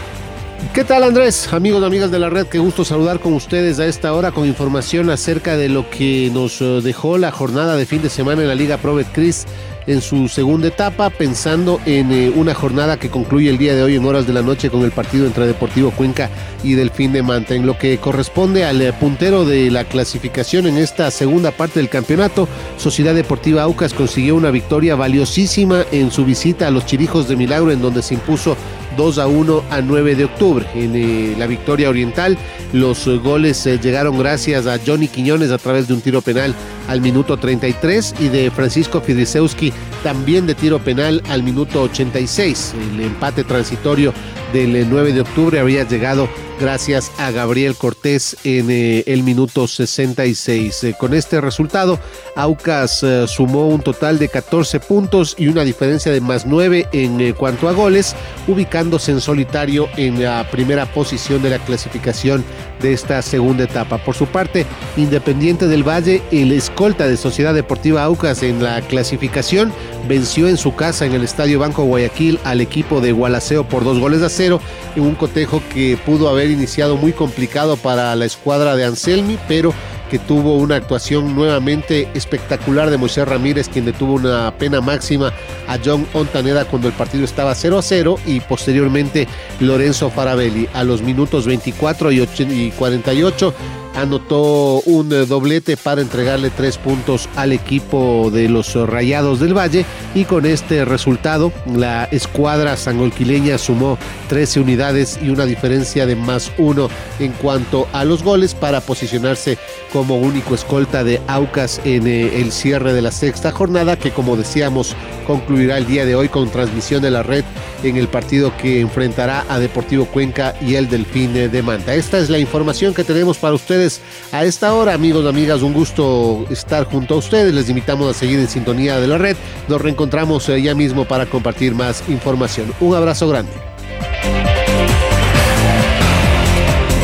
¿Qué 0.72 0.84
tal 0.84 1.02
Andrés? 1.02 1.52
Amigos 1.52 1.82
y 1.82 1.84
amigas 1.84 2.12
de 2.12 2.20
la 2.20 2.30
red, 2.30 2.46
qué 2.46 2.60
gusto 2.60 2.84
saludar 2.84 3.18
con 3.18 3.32
ustedes 3.32 3.80
a 3.80 3.86
esta 3.86 4.14
hora 4.14 4.30
con 4.30 4.46
información 4.46 5.10
acerca 5.10 5.56
de 5.56 5.68
lo 5.68 5.90
que 5.90 6.30
nos 6.32 6.60
eh, 6.60 6.80
dejó 6.80 7.18
la 7.18 7.32
jornada 7.32 7.74
de 7.74 7.86
fin 7.86 8.02
de 8.02 8.08
semana 8.08 8.42
en 8.42 8.46
la 8.46 8.54
Liga 8.54 8.76
Pro 8.76 8.94
Betcris 8.94 9.46
en 9.86 10.00
su 10.00 10.28
segunda 10.28 10.68
etapa, 10.68 11.10
pensando 11.10 11.80
en 11.86 12.12
eh, 12.12 12.32
una 12.34 12.54
jornada 12.54 12.98
que 12.98 13.10
concluye 13.10 13.50
el 13.50 13.58
día 13.58 13.74
de 13.74 13.82
hoy 13.82 13.96
en 13.96 14.04
horas 14.04 14.26
de 14.26 14.32
la 14.32 14.42
noche 14.42 14.70
con 14.70 14.82
el 14.82 14.90
partido 14.90 15.26
entre 15.26 15.46
Deportivo 15.46 15.90
Cuenca 15.90 16.30
y 16.62 16.74
Delfín 16.74 17.12
de 17.12 17.22
Manta. 17.22 17.54
En 17.54 17.66
lo 17.66 17.78
que 17.78 17.98
corresponde 17.98 18.64
al 18.64 18.80
eh, 18.80 18.92
puntero 18.92 19.44
de 19.44 19.70
la 19.70 19.84
clasificación 19.84 20.66
en 20.66 20.78
esta 20.78 21.10
segunda 21.10 21.50
parte 21.50 21.80
del 21.80 21.88
campeonato, 21.88 22.48
Sociedad 22.78 23.14
Deportiva 23.14 23.62
Aucas 23.62 23.94
consiguió 23.94 24.36
una 24.36 24.50
victoria 24.50 24.94
valiosísima 24.94 25.84
en 25.92 26.10
su 26.10 26.24
visita 26.24 26.66
a 26.66 26.70
los 26.70 26.86
Chirijos 26.86 27.28
de 27.28 27.36
Milagro, 27.36 27.70
en 27.70 27.82
donde 27.82 28.02
se 28.02 28.14
impuso 28.14 28.56
2 28.96 29.18
a 29.18 29.26
1 29.26 29.62
a 29.70 29.80
9 29.80 30.14
de 30.14 30.24
octubre. 30.24 30.66
En 30.74 30.94
eh, 30.94 31.34
la 31.38 31.46
victoria 31.46 31.88
oriental, 31.88 32.38
los 32.72 33.06
eh, 33.06 33.16
goles 33.16 33.66
eh, 33.66 33.78
llegaron 33.78 34.18
gracias 34.18 34.66
a 34.66 34.78
Johnny 34.84 35.08
Quiñones 35.08 35.50
a 35.50 35.58
través 35.58 35.88
de 35.88 35.94
un 35.94 36.00
tiro 36.00 36.22
penal 36.22 36.54
al 36.88 37.00
minuto 37.00 37.36
33 37.36 38.14
y 38.20 38.28
de 38.28 38.50
Francisco 38.50 39.00
Fidrisewski 39.00 39.72
también 40.02 40.46
de 40.46 40.54
tiro 40.54 40.78
penal 40.78 41.22
al 41.28 41.42
minuto 41.42 41.82
86. 41.82 42.74
El 42.92 43.00
empate 43.00 43.44
transitorio 43.44 44.12
del 44.54 44.88
9 44.88 45.12
de 45.12 45.20
octubre 45.22 45.58
había 45.58 45.82
llegado 45.82 46.28
gracias 46.60 47.10
a 47.18 47.32
Gabriel 47.32 47.74
Cortés 47.74 48.36
en 48.44 48.70
eh, 48.70 49.02
el 49.08 49.24
minuto 49.24 49.66
66. 49.66 50.84
Eh, 50.84 50.94
con 50.96 51.12
este 51.12 51.40
resultado, 51.40 51.98
Aucas 52.36 53.02
eh, 53.02 53.26
sumó 53.26 53.66
un 53.66 53.80
total 53.80 54.20
de 54.20 54.28
14 54.28 54.78
puntos 54.78 55.34
y 55.36 55.48
una 55.48 55.64
diferencia 55.64 56.12
de 56.12 56.20
más 56.20 56.46
9 56.46 56.88
en 56.92 57.20
eh, 57.20 57.34
cuanto 57.34 57.68
a 57.68 57.72
goles, 57.72 58.14
ubicándose 58.46 59.10
en 59.10 59.20
solitario 59.20 59.88
en 59.96 60.22
la 60.22 60.48
primera 60.48 60.86
posición 60.86 61.42
de 61.42 61.50
la 61.50 61.58
clasificación 61.58 62.44
de 62.80 62.92
esta 62.92 63.20
segunda 63.22 63.64
etapa. 63.64 63.98
Por 63.98 64.14
su 64.14 64.26
parte, 64.26 64.66
Independiente 64.96 65.66
del 65.66 65.82
Valle, 65.82 66.22
el 66.30 66.52
escolta 66.52 67.08
de 67.08 67.16
Sociedad 67.16 67.54
Deportiva 67.54 68.04
Aucas 68.04 68.44
en 68.44 68.62
la 68.62 68.80
clasificación, 68.82 69.72
venció 70.06 70.48
en 70.48 70.56
su 70.56 70.76
casa 70.76 71.06
en 71.06 71.12
el 71.14 71.24
Estadio 71.24 71.58
Banco 71.58 71.82
Guayaquil 71.84 72.38
al 72.44 72.60
equipo 72.60 73.00
de 73.00 73.10
Gualaceo 73.10 73.68
por 73.68 73.82
dos 73.82 73.98
goles 73.98 74.22
a 74.22 74.28
cero 74.28 74.43
en 74.46 75.02
un 75.02 75.14
cotejo 75.14 75.62
que 75.72 75.98
pudo 76.04 76.28
haber 76.28 76.50
iniciado 76.50 76.96
muy 76.96 77.12
complicado 77.12 77.76
para 77.76 78.14
la 78.16 78.24
escuadra 78.24 78.76
de 78.76 78.84
Anselmi, 78.84 79.38
pero 79.48 79.72
que 80.10 80.18
tuvo 80.18 80.56
una 80.56 80.76
actuación 80.76 81.34
nuevamente 81.34 82.08
espectacular 82.14 82.90
de 82.90 82.98
Moisés 82.98 83.26
Ramírez, 83.26 83.68
quien 83.68 83.84
detuvo 83.84 84.14
una 84.14 84.52
pena 84.58 84.80
máxima 84.80 85.32
a 85.66 85.78
John 85.82 86.06
Ontaneda 86.12 86.66
cuando 86.66 86.88
el 86.88 86.94
partido 86.94 87.24
estaba 87.24 87.54
0 87.54 87.78
a 87.78 87.82
0 87.82 88.16
y 88.26 88.40
posteriormente 88.40 89.26
Lorenzo 89.60 90.10
Farabelli 90.10 90.68
a 90.74 90.84
los 90.84 91.02
minutos 91.02 91.46
24 91.46 92.12
y 92.12 92.72
48 92.76 93.54
anotó 93.94 94.80
un 94.86 95.08
doblete 95.08 95.76
para 95.76 96.00
entregarle 96.00 96.50
tres 96.50 96.78
puntos 96.78 97.28
al 97.36 97.52
equipo 97.52 98.30
de 98.32 98.48
los 98.48 98.74
Rayados 98.74 99.40
del 99.40 99.56
Valle 99.56 99.84
y 100.14 100.24
con 100.24 100.46
este 100.46 100.84
resultado 100.84 101.52
la 101.74 102.04
escuadra 102.04 102.76
sangolquileña 102.76 103.58
sumó 103.58 103.98
13 104.28 104.60
unidades 104.60 105.18
y 105.22 105.28
una 105.28 105.46
diferencia 105.46 106.06
de 106.06 106.16
más 106.16 106.52
uno 106.58 106.88
en 107.18 107.32
cuanto 107.32 107.88
a 107.92 108.04
los 108.04 108.22
goles 108.22 108.54
para 108.54 108.80
posicionarse 108.80 109.58
como 109.92 110.18
único 110.18 110.54
escolta 110.54 111.04
de 111.04 111.20
Aucas 111.28 111.80
en 111.84 112.06
eh, 112.06 112.40
el 112.40 112.52
cierre 112.52 112.92
de 112.92 113.02
la 113.02 113.12
sexta 113.12 113.52
jornada 113.52 113.96
que 113.96 114.10
como 114.10 114.36
decíamos 114.36 114.96
concluirá 115.26 115.78
el 115.78 115.86
día 115.86 116.04
de 116.04 116.16
hoy 116.16 116.28
con 116.28 116.50
transmisión 116.50 117.02
de 117.02 117.10
la 117.10 117.22
red 117.22 117.44
en 117.82 117.96
el 117.96 118.08
partido 118.08 118.56
que 118.56 118.80
enfrentará 118.80 119.44
a 119.48 119.58
Deportivo 119.58 120.06
Cuenca 120.06 120.54
y 120.60 120.74
el 120.74 120.88
Delfín 120.88 121.34
de 121.34 121.62
Manta. 121.62 121.94
Esta 121.94 122.18
es 122.18 122.30
la 122.30 122.38
información 122.38 122.94
que 122.94 123.04
tenemos 123.04 123.38
para 123.38 123.54
ustedes 123.54 123.83
a 124.32 124.44
esta 124.44 124.74
hora, 124.74 124.94
amigos 124.94 125.26
amigas. 125.26 125.62
Un 125.62 125.72
gusto 125.72 126.46
estar 126.50 126.84
junto 126.84 127.14
a 127.14 127.16
ustedes. 127.18 127.52
Les 127.54 127.68
invitamos 127.68 128.08
a 128.08 128.18
seguir 128.18 128.38
en 128.38 128.48
sintonía 128.48 128.98
de 128.98 129.06
la 129.06 129.18
red. 129.18 129.36
Nos 129.68 129.80
reencontramos 129.80 130.48
eh, 130.48 130.62
ya 130.62 130.74
mismo 130.74 131.04
para 131.04 131.26
compartir 131.26 131.74
más 131.74 132.02
información. 132.08 132.72
Un 132.80 132.94
abrazo 132.94 133.28
grande. 133.28 133.52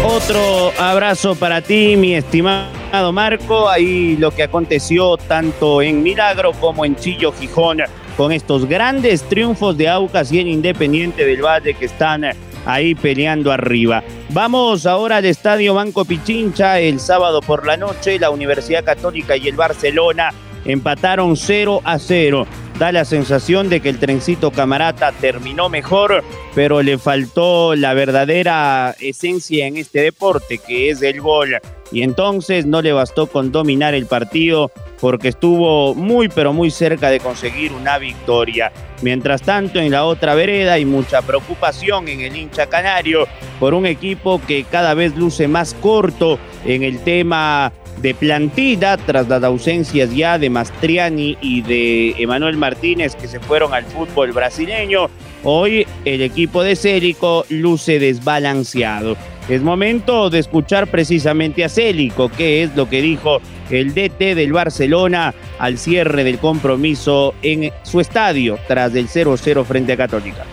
Otro 0.04 0.72
abrazo 0.78 1.34
para 1.34 1.60
ti, 1.60 1.96
mi 1.96 2.14
estimado 2.14 3.12
Marco. 3.12 3.68
Ahí 3.68 4.16
lo 4.16 4.30
que 4.30 4.42
aconteció 4.42 5.16
tanto 5.16 5.82
en 5.82 6.02
Milagro 6.02 6.52
como 6.52 6.84
en 6.84 6.96
Chillo 6.96 7.32
Gijón, 7.32 7.78
con 8.16 8.32
estos 8.32 8.66
grandes 8.66 9.22
triunfos 9.22 9.76
de 9.76 9.88
Aucas 9.88 10.32
y 10.32 10.40
el 10.40 10.48
Independiente 10.48 11.24
del 11.24 11.42
Valle 11.42 11.74
que 11.74 11.86
están 11.86 12.24
ahí 12.66 12.94
peleando 12.94 13.52
arriba. 13.52 14.02
Vamos 14.30 14.86
ahora 14.86 15.16
al 15.16 15.24
Estadio 15.24 15.74
Banco 15.74 16.04
Pichincha. 16.04 16.80
El 16.80 17.00
sábado 17.00 17.40
por 17.40 17.66
la 17.66 17.76
noche, 17.76 18.18
la 18.18 18.30
Universidad 18.30 18.84
Católica 18.84 19.36
y 19.36 19.48
el 19.48 19.56
Barcelona 19.56 20.30
empataron 20.64 21.36
0 21.36 21.80
a 21.84 21.98
0. 21.98 22.46
Da 22.80 22.92
la 22.92 23.04
sensación 23.04 23.68
de 23.68 23.80
que 23.80 23.90
el 23.90 23.98
trencito 23.98 24.52
camarata 24.52 25.12
terminó 25.12 25.68
mejor, 25.68 26.24
pero 26.54 26.80
le 26.80 26.96
faltó 26.96 27.76
la 27.76 27.92
verdadera 27.92 28.96
esencia 28.98 29.66
en 29.66 29.76
este 29.76 30.00
deporte, 30.00 30.56
que 30.56 30.88
es 30.88 31.02
el 31.02 31.20
gol. 31.20 31.58
Y 31.92 32.02
entonces 32.02 32.64
no 32.64 32.80
le 32.80 32.94
bastó 32.94 33.26
con 33.26 33.52
dominar 33.52 33.94
el 33.94 34.06
partido 34.06 34.72
porque 34.98 35.28
estuvo 35.28 35.94
muy 35.94 36.28
pero 36.30 36.54
muy 36.54 36.70
cerca 36.70 37.10
de 37.10 37.20
conseguir 37.20 37.72
una 37.74 37.98
victoria. 37.98 38.72
Mientras 39.02 39.42
tanto, 39.42 39.78
en 39.78 39.90
la 39.90 40.06
otra 40.06 40.34
vereda 40.34 40.74
hay 40.74 40.86
mucha 40.86 41.20
preocupación 41.20 42.08
en 42.08 42.22
el 42.22 42.34
hincha 42.34 42.66
canario 42.66 43.26
por 43.58 43.74
un 43.74 43.84
equipo 43.84 44.40
que 44.46 44.64
cada 44.64 44.94
vez 44.94 45.14
luce 45.16 45.48
más 45.48 45.74
corto 45.74 46.38
en 46.64 46.82
el 46.82 47.00
tema 47.00 47.74
de 48.00 48.14
plantilla 48.14 48.96
tras 48.96 49.28
las 49.28 49.42
ausencias 49.42 50.14
ya 50.14 50.38
de 50.38 50.50
Mastriani 50.50 51.36
y 51.40 51.62
de 51.62 52.10
Emanuel 52.18 52.56
Martínez 52.56 53.14
que 53.14 53.28
se 53.28 53.40
fueron 53.40 53.74
al 53.74 53.84
fútbol 53.84 54.32
brasileño. 54.32 55.08
Hoy 55.42 55.86
el 56.04 56.22
equipo 56.22 56.62
de 56.62 56.76
Célico 56.76 57.44
luce 57.48 57.98
desbalanceado. 57.98 59.16
Es 59.48 59.62
momento 59.62 60.30
de 60.30 60.38
escuchar 60.38 60.86
precisamente 60.86 61.64
a 61.64 61.68
Célico, 61.68 62.28
que 62.28 62.62
es 62.62 62.76
lo 62.76 62.88
que 62.88 63.02
dijo 63.02 63.40
el 63.70 63.94
DT 63.94 64.34
del 64.34 64.52
Barcelona 64.52 65.34
al 65.58 65.78
cierre 65.78 66.24
del 66.24 66.38
compromiso 66.38 67.34
en 67.42 67.72
su 67.82 68.00
estadio 68.00 68.58
tras 68.68 68.94
el 68.94 69.08
0-0 69.08 69.64
frente 69.64 69.92
a 69.94 69.96
Católica. 69.96 70.44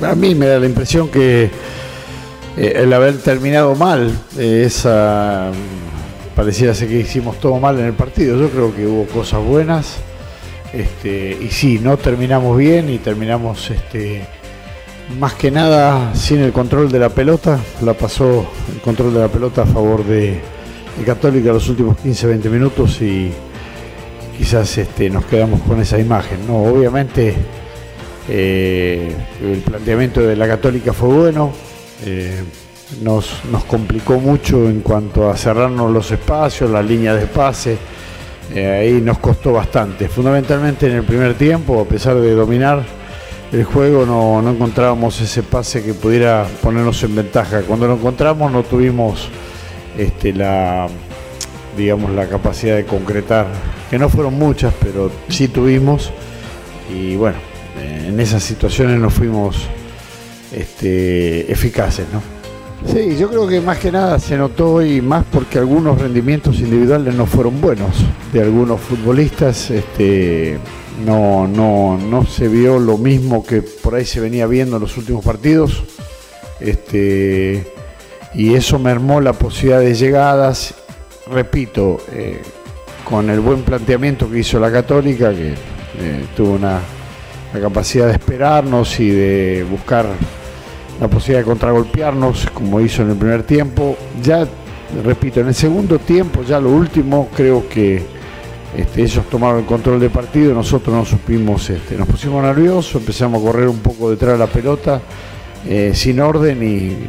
A 0.00 0.14
mí 0.14 0.34
me 0.34 0.46
da 0.46 0.58
la 0.58 0.66
impresión 0.66 1.08
que 1.08 1.44
eh, 2.56 2.72
el 2.76 2.92
haber 2.92 3.18
terminado 3.18 3.74
mal 3.74 4.10
eh, 4.38 4.64
esa 4.66 5.52
pareciera 6.36 6.74
ser 6.74 6.88
que 6.88 7.00
hicimos 7.00 7.40
todo 7.40 7.58
mal 7.58 7.80
en 7.80 7.86
el 7.86 7.94
partido. 7.94 8.38
Yo 8.38 8.50
creo 8.50 8.76
que 8.76 8.86
hubo 8.86 9.06
cosas 9.06 9.42
buenas. 9.42 9.96
Este, 10.72 11.36
y 11.40 11.48
sí, 11.48 11.80
no 11.82 11.96
terminamos 11.96 12.56
bien 12.58 12.90
y 12.90 12.98
terminamos 12.98 13.70
este, 13.70 14.26
más 15.18 15.32
que 15.34 15.50
nada 15.50 16.14
sin 16.14 16.40
el 16.40 16.52
control 16.52 16.92
de 16.92 16.98
la 16.98 17.08
pelota. 17.08 17.58
La 17.82 17.94
pasó 17.94 18.46
el 18.72 18.80
control 18.82 19.14
de 19.14 19.20
la 19.20 19.28
pelota 19.28 19.62
a 19.62 19.66
favor 19.66 20.04
de, 20.04 20.40
Católica 21.04 21.52
los 21.52 21.68
últimos 21.68 21.98
15-20 21.98 22.48
minutos 22.48 23.02
y 23.02 23.30
quizás 24.38 24.78
este, 24.78 25.10
nos 25.10 25.26
quedamos 25.26 25.60
con 25.62 25.80
esa 25.80 25.98
imagen. 25.98 26.46
No, 26.46 26.62
obviamente 26.62 27.34
eh, 28.28 29.14
el 29.42 29.58
planteamiento 29.58 30.20
de 30.22 30.36
la 30.36 30.46
Católica 30.46 30.92
fue 30.92 31.08
bueno. 31.08 31.52
Eh, 32.04 32.42
nos, 33.02 33.40
complicó 33.66 34.18
mucho 34.18 34.68
en 34.68 34.80
cuanto 34.80 35.28
a 35.28 35.36
cerrarnos 35.36 35.90
los 35.90 36.10
espacios, 36.10 36.70
la 36.70 36.82
línea 36.82 37.14
de 37.14 37.26
pase. 37.26 37.76
Eh, 38.54 38.66
ahí 38.66 39.00
nos 39.00 39.18
costó 39.18 39.52
bastante. 39.52 40.08
Fundamentalmente 40.08 40.86
en 40.86 40.96
el 40.96 41.02
primer 41.02 41.34
tiempo, 41.34 41.80
a 41.80 41.84
pesar 41.84 42.16
de 42.16 42.32
dominar 42.32 42.84
el 43.52 43.64
juego, 43.64 44.06
no, 44.06 44.40
no 44.40 44.50
encontrábamos 44.50 45.20
ese 45.20 45.42
pase 45.42 45.82
que 45.82 45.94
pudiera 45.94 46.46
ponernos 46.62 47.02
en 47.02 47.16
ventaja. 47.16 47.62
Cuando 47.62 47.88
lo 47.88 47.94
encontramos 47.94 48.50
no 48.52 48.62
tuvimos 48.62 49.28
este, 49.98 50.32
la, 50.32 50.86
digamos, 51.76 52.12
la 52.12 52.28
capacidad 52.28 52.76
de 52.76 52.84
concretar, 52.84 53.46
que 53.90 53.98
no 53.98 54.08
fueron 54.08 54.34
muchas, 54.34 54.72
pero 54.80 55.10
sí 55.28 55.48
tuvimos. 55.48 56.12
Y 56.94 57.16
bueno, 57.16 57.38
en 58.06 58.18
esas 58.20 58.44
situaciones 58.44 59.00
no 59.00 59.10
fuimos 59.10 59.56
este, 60.52 61.50
eficaces, 61.50 62.06
¿no? 62.12 62.35
Sí, 62.84 63.16
yo 63.16 63.28
creo 63.28 63.48
que 63.48 63.60
más 63.60 63.78
que 63.78 63.90
nada 63.90 64.18
se 64.18 64.36
notó 64.36 64.74
hoy 64.74 65.00
más 65.00 65.24
porque 65.32 65.58
algunos 65.58 66.00
rendimientos 66.00 66.60
individuales 66.60 67.14
no 67.14 67.26
fueron 67.26 67.60
buenos 67.60 67.96
de 68.32 68.42
algunos 68.42 68.80
futbolistas. 68.80 69.70
Este, 69.70 70.58
no, 71.04 71.48
no, 71.48 71.98
no 71.98 72.24
se 72.26 72.48
vio 72.48 72.78
lo 72.78 72.98
mismo 72.98 73.44
que 73.44 73.62
por 73.62 73.94
ahí 73.94 74.04
se 74.04 74.20
venía 74.20 74.46
viendo 74.46 74.76
en 74.76 74.82
los 74.82 74.96
últimos 74.96 75.24
partidos. 75.24 75.82
Este, 76.60 77.66
y 78.34 78.54
eso 78.54 78.78
mermó 78.78 79.20
la 79.20 79.32
posibilidad 79.32 79.80
de 79.80 79.94
llegadas. 79.94 80.74
Repito, 81.30 81.98
eh, 82.12 82.42
con 83.08 83.30
el 83.30 83.40
buen 83.40 83.62
planteamiento 83.62 84.30
que 84.30 84.40
hizo 84.40 84.60
la 84.60 84.70
Católica, 84.70 85.32
que 85.32 85.52
eh, 85.52 86.26
tuvo 86.36 86.52
una, 86.52 86.80
la 87.52 87.60
capacidad 87.60 88.06
de 88.06 88.12
esperarnos 88.12 89.00
y 89.00 89.10
de 89.10 89.66
buscar 89.68 90.06
la 91.00 91.08
posibilidad 91.08 91.40
de 91.40 91.44
contragolpearnos, 91.46 92.46
como 92.52 92.80
hizo 92.80 93.02
en 93.02 93.10
el 93.10 93.16
primer 93.16 93.42
tiempo. 93.42 93.96
Ya, 94.22 94.46
repito, 95.04 95.40
en 95.40 95.48
el 95.48 95.54
segundo 95.54 95.98
tiempo, 95.98 96.42
ya 96.42 96.60
lo 96.60 96.70
último, 96.70 97.28
creo 97.34 97.68
que 97.68 98.02
este, 98.76 99.02
ellos 99.02 99.24
tomaron 99.30 99.60
el 99.60 99.64
control 99.64 100.00
del 100.00 100.10
partido, 100.10 100.54
nosotros 100.54 100.94
no 100.94 101.04
supimos, 101.04 101.70
este, 101.70 101.96
nos 101.96 102.08
pusimos 102.08 102.42
nerviosos, 102.42 102.96
empezamos 102.96 103.40
a 103.40 103.46
correr 103.46 103.68
un 103.68 103.78
poco 103.78 104.10
detrás 104.10 104.32
de 104.32 104.38
la 104.38 104.46
pelota, 104.46 105.00
eh, 105.66 105.92
sin 105.94 106.20
orden 106.20 106.62
y 106.62 107.08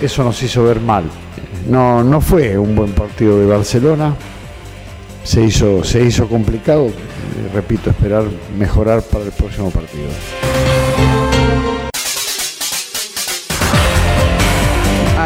eso 0.00 0.24
nos 0.24 0.42
hizo 0.42 0.64
ver 0.64 0.80
mal. 0.80 1.04
No, 1.68 2.02
no 2.02 2.20
fue 2.20 2.58
un 2.58 2.74
buen 2.74 2.92
partido 2.92 3.38
de 3.38 3.46
Barcelona, 3.46 4.14
se 5.22 5.42
hizo, 5.42 5.82
se 5.84 6.02
hizo 6.04 6.28
complicado, 6.28 6.88
repito, 7.54 7.90
esperar 7.90 8.24
mejorar 8.58 9.02
para 9.02 9.24
el 9.24 9.32
próximo 9.32 9.70
partido. 9.70 10.04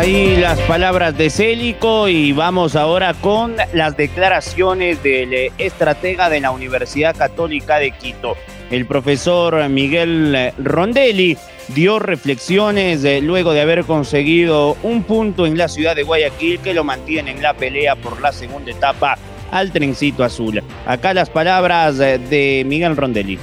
Ahí 0.09 0.38
las 0.38 0.59
palabras 0.61 1.18
de 1.18 1.29
Célico 1.29 2.09
y 2.09 2.33
vamos 2.33 2.77
ahora 2.77 3.12
con 3.12 3.57
las 3.75 3.94
declaraciones 3.94 5.03
del 5.03 5.35
eh, 5.35 5.53
estratega 5.59 6.31
de 6.31 6.40
la 6.40 6.51
Universidad 6.51 7.14
Católica 7.14 7.79
de 7.79 7.90
Quito. 7.90 8.35
El 8.71 8.87
profesor 8.87 9.68
Miguel 9.68 10.35
eh, 10.35 10.55
Rondelli 10.57 11.37
dio 11.75 11.99
reflexiones 11.99 13.05
eh, 13.05 13.21
luego 13.21 13.53
de 13.53 13.61
haber 13.61 13.85
conseguido 13.85 14.79
un 14.83 15.03
punto 15.03 15.44
en 15.44 15.59
la 15.59 15.68
ciudad 15.68 15.94
de 15.94 16.05
Guayaquil 16.05 16.61
que 16.61 16.73
lo 16.73 16.85
mantiene 16.85 17.33
en 17.33 17.42
la 17.42 17.53
pelea 17.53 17.94
por 17.94 18.23
la 18.23 18.33
segunda 18.33 18.71
etapa 18.71 19.18
al 19.51 19.73
trencito 19.73 20.25
azul. 20.25 20.62
Acá 20.87 21.12
las 21.12 21.29
palabras 21.29 21.99
de 21.99 22.62
Miguel 22.66 22.97
Rondelli. 22.97 23.38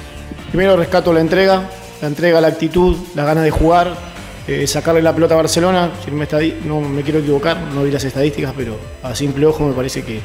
Primero 0.49 0.75
rescato 0.77 1.13
la 1.13 1.19
entrega, 1.19 1.69
la 2.01 2.07
entrega, 2.07 2.41
la 2.41 2.47
actitud, 2.47 2.97
la 3.13 3.23
gana 3.23 3.43
de 3.43 3.51
jugar, 3.51 4.14
eh, 4.47 4.67
sacarle 4.67 5.01
la 5.01 5.13
pelota 5.13 5.33
a 5.33 5.37
Barcelona, 5.37 5.91
si 6.03 6.11
no 6.11 6.17
me, 6.17 6.27
no 6.65 6.81
me, 6.81 7.01
quiero 7.01 7.19
equivocar, 7.19 7.59
no 7.73 7.83
vi 7.83 7.89
las 7.89 8.03
estadísticas, 8.03 8.53
pero 8.55 8.77
a 9.01 9.15
simple 9.15 9.43
ojo 9.45 9.65
me 9.65 9.73
parece 9.73 10.03
que, 10.03 10.21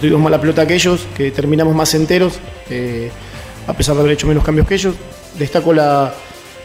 tuvimos 0.00 0.20
más 0.20 0.32
la 0.32 0.40
pelota 0.40 0.66
que 0.66 0.74
ellos, 0.74 1.06
que 1.16 1.30
terminamos 1.30 1.72
más 1.74 1.94
enteros, 1.94 2.40
eh, 2.68 3.10
a 3.66 3.72
pesar 3.72 3.94
de 3.94 4.00
haber 4.00 4.14
hecho 4.14 4.26
menos 4.26 4.42
cambios 4.42 4.66
que 4.66 4.74
ellos. 4.74 4.96
Destaco 5.38 5.72
la, 5.72 6.12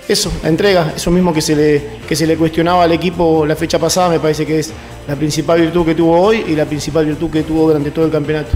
eso, 0.08 0.32
la 0.42 0.50
entrega, 0.50 0.94
eso 0.96 1.12
mismo 1.12 1.34
que 1.34 1.42
se, 1.42 1.56
le, 1.56 1.84
que 2.08 2.16
se 2.16 2.26
le 2.26 2.36
cuestionaba 2.36 2.84
al 2.84 2.92
equipo 2.92 3.46
la 3.46 3.56
fecha 3.56 3.78
pasada, 3.78 4.10
me 4.10 4.20
parece 4.20 4.46
que 4.46 4.60
es 4.60 4.74
la 5.08 5.16
principal 5.16 5.62
virtud 5.62 5.86
que 5.86 5.94
tuvo 5.94 6.20
hoy 6.20 6.46
y 6.48 6.56
la 6.56 6.66
principal 6.66 7.06
virtud 7.06 7.30
que 7.30 7.44
tuvo 7.44 7.68
durante 7.68 7.92
todo 7.92 8.06
el 8.06 8.12
campeonato. 8.12 8.50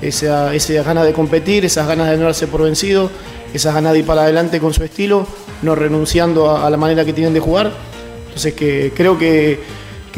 Esa, 0.00 0.54
esa 0.54 0.84
ganas 0.84 1.04
de 1.04 1.12
competir, 1.12 1.64
esas 1.64 1.88
ganas 1.88 2.08
de 2.08 2.16
no 2.16 2.26
darse 2.26 2.46
por 2.46 2.62
vencido, 2.62 3.10
esas 3.52 3.74
ganas 3.74 3.92
de 3.92 3.98
ir 4.00 4.06
para 4.06 4.22
adelante 4.22 4.60
con 4.60 4.72
su 4.72 4.84
estilo, 4.84 5.26
no 5.62 5.74
renunciando 5.74 6.56
a 6.56 6.70
la 6.70 6.76
manera 6.76 7.04
que 7.04 7.12
tienen 7.12 7.34
de 7.34 7.40
jugar 7.40 7.72
entonces 8.38 8.54
que 8.54 8.92
creo 8.94 9.18
que, 9.18 9.58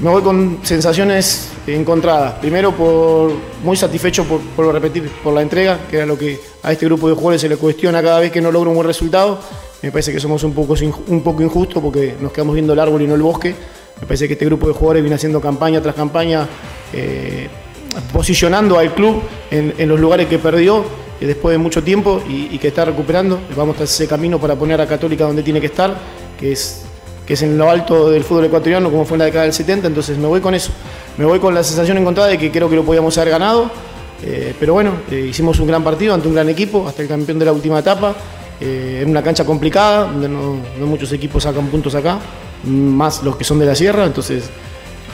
me 0.02 0.10
voy 0.10 0.22
con 0.22 0.60
sensaciones 0.62 1.52
encontradas. 1.66 2.34
Primero 2.34 2.72
por 2.72 3.32
muy 3.62 3.76
satisfecho 3.76 4.24
por, 4.24 4.40
por 4.40 4.72
repetir, 4.72 5.10
por 5.22 5.34
la 5.34 5.42
entrega, 5.42 5.78
que 5.90 5.96
era 5.96 6.06
lo 6.06 6.18
que 6.18 6.38
a 6.62 6.72
este 6.72 6.86
grupo 6.86 7.08
de 7.08 7.14
jugadores 7.14 7.40
se 7.40 7.48
le 7.48 7.56
cuestiona 7.56 8.02
cada 8.02 8.20
vez 8.20 8.30
que 8.30 8.40
no 8.40 8.50
logra 8.50 8.68
un 8.70 8.76
buen 8.76 8.86
resultado. 8.86 9.40
Me 9.82 9.90
parece 9.90 10.12
que 10.12 10.20
somos 10.20 10.42
un 10.42 10.52
poco, 10.52 10.74
un 11.08 11.22
poco 11.22 11.42
injustos 11.42 11.82
porque 11.82 12.14
nos 12.20 12.32
quedamos 12.32 12.54
viendo 12.54 12.74
el 12.74 12.78
árbol 12.78 13.00
y 13.02 13.06
no 13.06 13.14
el 13.14 13.22
bosque. 13.22 13.54
Me 14.00 14.06
parece 14.06 14.26
que 14.26 14.34
este 14.34 14.44
grupo 14.44 14.68
de 14.68 14.74
jugadores 14.74 15.02
viene 15.02 15.16
haciendo 15.16 15.40
campaña 15.40 15.80
tras 15.80 15.94
campaña, 15.94 16.46
eh, 16.92 17.48
posicionando 18.12 18.78
al 18.78 18.94
club 18.94 19.22
en, 19.50 19.88
los 19.88 19.98
lugares 19.98 20.28
que 20.28 20.38
perdió 20.38 20.84
eh, 21.20 21.26
después 21.26 21.52
de 21.52 21.58
mucho 21.58 21.82
tiempo 21.82 22.22
y, 22.28 22.54
y, 22.54 22.58
que 22.58 22.68
está 22.68 22.84
recuperando. 22.84 23.40
Vamos 23.56 23.80
a 23.80 23.84
ese 23.84 24.06
camino 24.06 24.38
para 24.38 24.56
poner 24.56 24.78
a 24.80 24.86
Católica 24.86 25.24
donde 25.24 25.42
tiene 25.42 25.60
que 25.60 25.66
estar, 25.66 25.96
que 26.38 26.52
es 26.52 26.84
que 27.30 27.34
es 27.34 27.42
en 27.42 27.56
lo 27.56 27.70
alto 27.70 28.10
del 28.10 28.24
fútbol 28.24 28.46
ecuatoriano, 28.46 28.90
como 28.90 29.04
fue 29.04 29.14
en 29.14 29.20
la 29.20 29.24
década 29.26 29.44
del 29.44 29.52
70, 29.52 29.86
entonces 29.86 30.18
me 30.18 30.26
voy 30.26 30.40
con 30.40 30.52
eso. 30.52 30.72
Me 31.16 31.24
voy 31.24 31.38
con 31.38 31.54
la 31.54 31.62
sensación 31.62 31.96
encontrada 31.96 32.28
de 32.28 32.36
que 32.36 32.50
creo 32.50 32.68
que 32.68 32.74
lo 32.74 32.82
podíamos 32.82 33.16
haber 33.18 33.30
ganado, 33.30 33.70
eh, 34.24 34.52
pero 34.58 34.72
bueno, 34.72 34.94
eh, 35.08 35.28
hicimos 35.30 35.60
un 35.60 35.68
gran 35.68 35.84
partido 35.84 36.12
ante 36.12 36.26
un 36.26 36.34
gran 36.34 36.48
equipo, 36.48 36.88
hasta 36.88 37.02
el 37.02 37.08
campeón 37.08 37.38
de 37.38 37.44
la 37.44 37.52
última 37.52 37.78
etapa, 37.78 38.16
eh, 38.60 39.02
en 39.04 39.10
una 39.10 39.22
cancha 39.22 39.44
complicada, 39.44 40.06
donde 40.06 40.28
no, 40.28 40.56
muchos 40.84 41.12
equipos 41.12 41.44
sacan 41.44 41.68
puntos 41.68 41.94
acá, 41.94 42.18
más 42.64 43.22
los 43.22 43.36
que 43.36 43.44
son 43.44 43.60
de 43.60 43.66
la 43.66 43.76
sierra, 43.76 44.06
entonces 44.06 44.50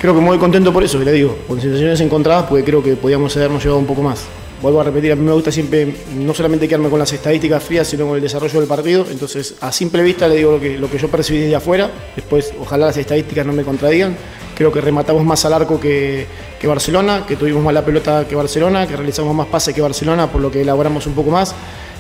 creo 0.00 0.14
que 0.14 0.20
me 0.22 0.28
voy 0.28 0.38
contento 0.38 0.72
por 0.72 0.82
eso, 0.82 1.02
y 1.02 1.04
le 1.04 1.12
digo, 1.12 1.36
con 1.46 1.60
sensaciones 1.60 2.00
encontradas, 2.00 2.46
porque 2.48 2.64
creo 2.64 2.82
que 2.82 2.96
podíamos 2.96 3.36
habernos 3.36 3.62
llevado 3.62 3.78
un 3.78 3.86
poco 3.86 4.00
más 4.00 4.24
vuelvo 4.62 4.80
a 4.80 4.84
repetir, 4.84 5.12
a 5.12 5.16
mí 5.16 5.22
me 5.22 5.32
gusta 5.32 5.52
siempre 5.52 5.94
no 6.16 6.34
solamente 6.34 6.66
quedarme 6.66 6.88
con 6.88 6.98
las 6.98 7.12
estadísticas 7.12 7.62
frías, 7.62 7.86
sino 7.86 8.06
con 8.06 8.16
el 8.16 8.22
desarrollo 8.22 8.58
del 8.60 8.68
partido. 8.68 9.06
Entonces, 9.10 9.54
a 9.60 9.72
simple 9.72 10.02
vista 10.02 10.28
le 10.28 10.36
digo 10.36 10.52
lo 10.52 10.60
que, 10.60 10.78
lo 10.78 10.90
que 10.90 10.98
yo 10.98 11.08
percibí 11.08 11.40
desde 11.40 11.56
afuera. 11.56 11.90
Después, 12.14 12.52
ojalá 12.60 12.86
las 12.86 12.96
estadísticas 12.96 13.44
no 13.46 13.52
me 13.52 13.62
contradigan. 13.62 14.16
Creo 14.54 14.72
que 14.72 14.80
rematamos 14.80 15.24
más 15.24 15.44
al 15.44 15.52
arco 15.52 15.78
que, 15.78 16.26
Barcelona, 16.64 17.24
que 17.28 17.36
tuvimos 17.36 17.62
más 17.62 17.74
la 17.74 17.84
pelota 17.84 18.26
que 18.26 18.34
Barcelona, 18.34 18.88
que 18.88 18.96
realizamos 18.96 19.34
más 19.34 19.46
pases 19.46 19.74
que 19.74 19.80
Barcelona, 19.80 20.32
por 20.32 20.40
lo 20.40 20.50
que 20.50 20.62
elaboramos 20.62 21.06
un 21.06 21.12
poco 21.12 21.30
más. 21.30 21.54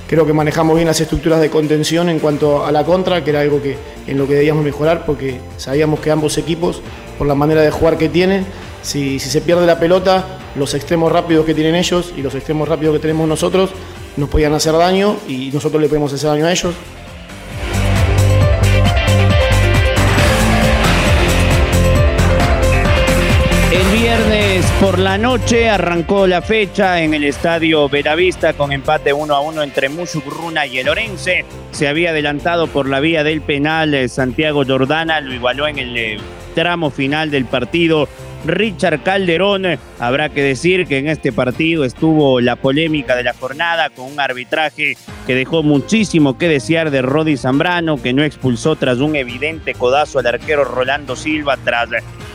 Creo 0.08 0.24
que 0.24 0.32
manejamos 0.32 0.74
bien 0.74 0.88
las 0.88 1.00
estructuras 1.00 1.40
de 1.40 1.50
contención 1.50 2.08
en 2.08 2.18
cuanto 2.18 2.64
a 2.64 2.72
la 2.72 2.84
contra, 2.84 3.22
que 3.22 3.30
era 3.30 3.40
algo 3.40 3.60
que 3.60 3.76
en 4.06 4.16
lo 4.16 4.26
que 4.26 4.34
debíamos 4.34 4.64
mejorar, 4.64 5.04
porque 5.04 5.38
sabíamos 5.56 6.00
que 6.00 6.10
ambos 6.10 6.38
equipos, 6.38 6.80
por 7.18 7.26
la 7.26 7.34
manera 7.34 7.60
de 7.60 7.70
jugar 7.70 7.98
que 7.98 8.08
tienen, 8.08 8.46
si, 8.86 9.18
se 9.18 9.40
pierde 9.40 9.66
la 9.66 9.80
pelota, 9.80 10.24
los 10.54 10.72
extremos 10.74 11.10
rápidos 11.10 11.44
que 11.44 11.54
tienen 11.54 11.74
ellos 11.74 12.14
y 12.16 12.22
los 12.22 12.34
extremos 12.36 12.68
rápidos 12.68 12.94
que 12.94 13.00
tenemos 13.00 13.28
nosotros 13.28 13.70
nos 14.16 14.28
podían 14.28 14.54
hacer 14.54 14.74
daño 14.74 15.16
y 15.28 15.50
nosotros 15.52 15.82
le 15.82 15.88
podemos 15.88 16.12
hacer 16.12 16.30
daño 16.30 16.46
a 16.46 16.52
ellos. 16.52 16.72
El 23.72 23.98
viernes 23.98 24.64
por 24.80 25.00
la 25.00 25.18
noche 25.18 25.68
arrancó 25.68 26.28
la 26.28 26.40
fecha 26.40 27.02
en 27.02 27.12
el 27.12 27.24
estadio 27.24 27.88
Veravista 27.88 28.52
con 28.52 28.70
empate 28.70 29.12
1 29.12 29.34
a 29.34 29.40
1 29.40 29.62
entre 29.64 29.88
Musugruna 29.88 30.64
y 30.64 30.78
el 30.78 30.88
Orense. 30.88 31.44
Se 31.72 31.88
había 31.88 32.10
adelantado 32.10 32.68
por 32.68 32.88
la 32.88 33.00
vía 33.00 33.24
del 33.24 33.40
penal 33.40 33.94
eh, 33.94 34.08
Santiago 34.08 34.64
Jordana, 34.64 35.20
lo 35.20 35.34
igualó 35.34 35.66
en 35.66 35.78
el 35.78 35.96
eh, 35.96 36.18
tramo 36.54 36.90
final 36.90 37.30
del 37.30 37.44
partido 37.46 38.08
Richard 38.46 39.02
Calderón. 39.02 39.78
Habrá 39.98 40.28
que 40.28 40.42
decir 40.42 40.86
que 40.86 40.98
en 40.98 41.08
este 41.08 41.32
partido 41.32 41.84
estuvo 41.84 42.40
la 42.40 42.56
polémica 42.56 43.16
de 43.16 43.24
la 43.24 43.34
jornada 43.34 43.90
con 43.90 44.12
un 44.12 44.20
arbitraje 44.20 44.96
que 45.26 45.34
dejó 45.34 45.62
muchísimo 45.62 46.38
que 46.38 46.48
desear 46.48 46.90
de 46.90 47.02
Rodi 47.02 47.36
Zambrano, 47.36 48.00
que 48.00 48.12
no 48.12 48.22
expulsó 48.22 48.76
tras 48.76 48.98
un 48.98 49.16
evidente 49.16 49.74
codazo 49.74 50.18
al 50.18 50.26
arquero 50.26 50.64
Rolando 50.64 51.16
Silva 51.16 51.56
tras 51.64 51.88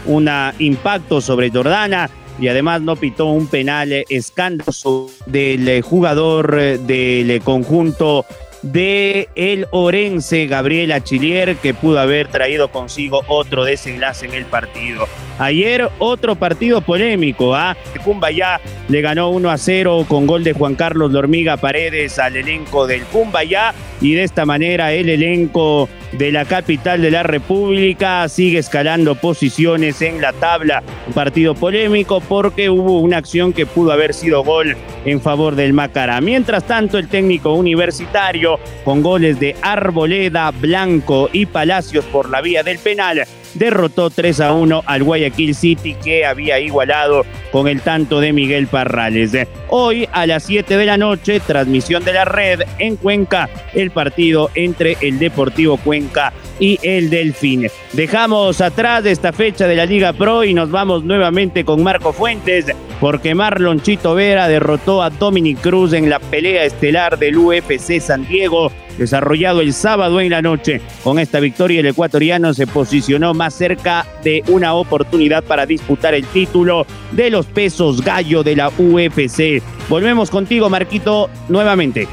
un 0.06 0.30
impacto 0.60 1.22
sobre 1.22 1.50
Jordana 1.50 2.10
y 2.40 2.48
además 2.48 2.82
no 2.82 2.96
pitó 2.96 3.28
un 3.28 3.48
penal 3.48 3.92
escandaloso 4.10 5.10
del 5.26 5.82
jugador 5.82 6.80
del 6.80 7.42
conjunto 7.44 8.26
de 8.62 9.30
el 9.36 9.68
Orense 9.72 10.48
Gabriel 10.48 10.92
Achillier 10.92 11.56
que 11.56 11.74
pudo 11.74 12.00
haber 12.00 12.28
traído 12.28 12.72
consigo 12.72 13.22
otro 13.28 13.64
desenlace 13.64 14.26
en 14.26 14.34
el 14.34 14.46
partido. 14.46 15.08
Ayer 15.40 15.90
otro 16.00 16.36
partido 16.36 16.82
polémico, 16.82 17.56
¿ah? 17.56 17.76
Cumbayá 18.04 18.60
le 18.90 19.02
ganó 19.02 19.30
1 19.30 19.50
a 19.50 19.58
0 19.58 20.06
con 20.08 20.28
gol 20.28 20.44
de 20.44 20.54
Juan 20.54 20.76
Carlos 20.76 21.12
Lormiga 21.12 21.58
Paredes 21.58 22.20
al 22.20 22.36
elenco 22.36 22.88
del 22.88 23.04
Cumbayá 23.06 23.74
y 24.00 24.14
de 24.14 24.24
esta 24.24 24.46
manera 24.46 24.94
el 24.94 25.10
elenco 25.10 25.88
de 26.12 26.32
la 26.32 26.46
capital 26.46 27.02
de 27.02 27.12
la 27.12 27.24
República 27.24 28.28
sigue 28.28 28.60
escalando 28.60 29.16
posiciones 29.16 30.02
en 30.02 30.22
la 30.22 30.34
tabla. 30.34 30.84
Un 31.08 31.14
partido 31.14 31.56
polémico 31.56 32.20
porque 32.22 32.70
hubo 32.70 33.00
una 33.00 33.18
acción 33.18 33.54
que 33.54 33.66
pudo 33.66 33.92
haber 33.92 34.14
sido 34.14 34.44
gol 34.44 34.76
en 35.06 35.22
favor 35.22 35.56
del 35.56 35.74
Macará. 35.74 36.22
Mientras 36.22 36.66
tanto, 36.66 36.98
el 36.98 37.08
técnico 37.08 37.54
universitario 37.54 38.60
con 38.84 39.02
goles 39.02 39.40
de 39.40 39.56
Arboleda, 39.62 40.52
Blanco 40.52 41.30
y 41.32 41.46
Palacios 41.46 42.06
por 42.06 42.30
la 42.30 42.42
vía 42.42 42.64
del 42.64 42.78
penal 42.78 43.26
derrotó 43.54 44.10
3 44.10 44.40
a 44.42 44.54
1 44.54 44.84
al 44.86 45.04
Guayaquil 45.04 45.56
City 45.56 45.96
que 46.04 46.26
había 46.26 46.60
igualado 46.60 47.26
con 47.52 47.68
el 47.68 47.82
tanto 47.82 48.20
de 48.20 48.34
Miguel 48.34 48.68
Parrales. 48.68 49.36
Hoy 49.70 50.08
a 50.12 50.26
las 50.26 50.44
7 50.44 50.78
de 50.78 50.86
la 50.86 50.98
noche, 50.98 51.40
transmisión 51.40 52.04
de 52.04 52.14
la 52.14 52.26
red 52.26 52.62
en 52.80 52.96
Cuenca, 52.96 53.50
el 53.74 53.92
partido 53.92 54.50
entre 54.56 54.98
el 55.02 55.20
Deportivo 55.20 55.78
Cuenca 55.78 56.34
y 56.60 56.80
el 56.84 57.10
Delfín. 57.10 57.68
Dejamos 57.94 58.62
atrás 58.62 59.06
esta 59.06 59.34
fecha 59.34 59.68
de 59.68 59.76
la 59.76 59.86
Liga 59.86 60.14
Pro 60.14 60.44
y 60.44 60.54
nos 60.54 60.70
vamos 60.72 61.04
nuevamente 61.04 61.66
con 61.66 61.84
Marco 61.84 62.14
Fuentes 62.14 62.66
porque 63.00 63.34
Marlon 63.34 63.82
Chito 63.82 64.14
Vera 64.14 64.48
derrotó 64.48 65.02
a 65.02 65.10
Dominic 65.10 65.60
Cruz 65.60 65.94
en 65.94 66.10
la 66.10 66.20
pelea 66.20 66.66
estelar 66.66 67.18
del 67.18 67.38
UFC 67.38 68.00
San 68.00 68.28
Diego 68.28 68.72
desarrollado 68.98 69.62
el 69.62 69.74
sábado 69.74 70.20
en 70.22 70.32
la 70.32 70.42
noche. 70.42 70.82
Con 71.04 71.20
esta 71.20 71.40
victoria 71.40 71.80
el 71.80 71.88
ecuatoriano 71.88 72.54
se 72.54 72.68
posicionó 72.68 73.34
más 73.34 73.54
cerca 73.54 74.06
de 74.24 74.44
una 74.48 74.74
oportunidad 74.74 75.44
para 75.44 75.66
disputar 75.66 76.14
el 76.14 76.26
título 76.26 76.86
de 77.12 77.30
los 77.30 77.46
pesos 77.46 78.02
gallo 78.02 78.44
de 78.44 78.56
la 78.56 78.70
UFC. 78.70 79.62
Volvemos 79.90 80.30
contigo, 80.30 80.70
Marquito, 80.70 81.30
nuevamente. 81.50 82.08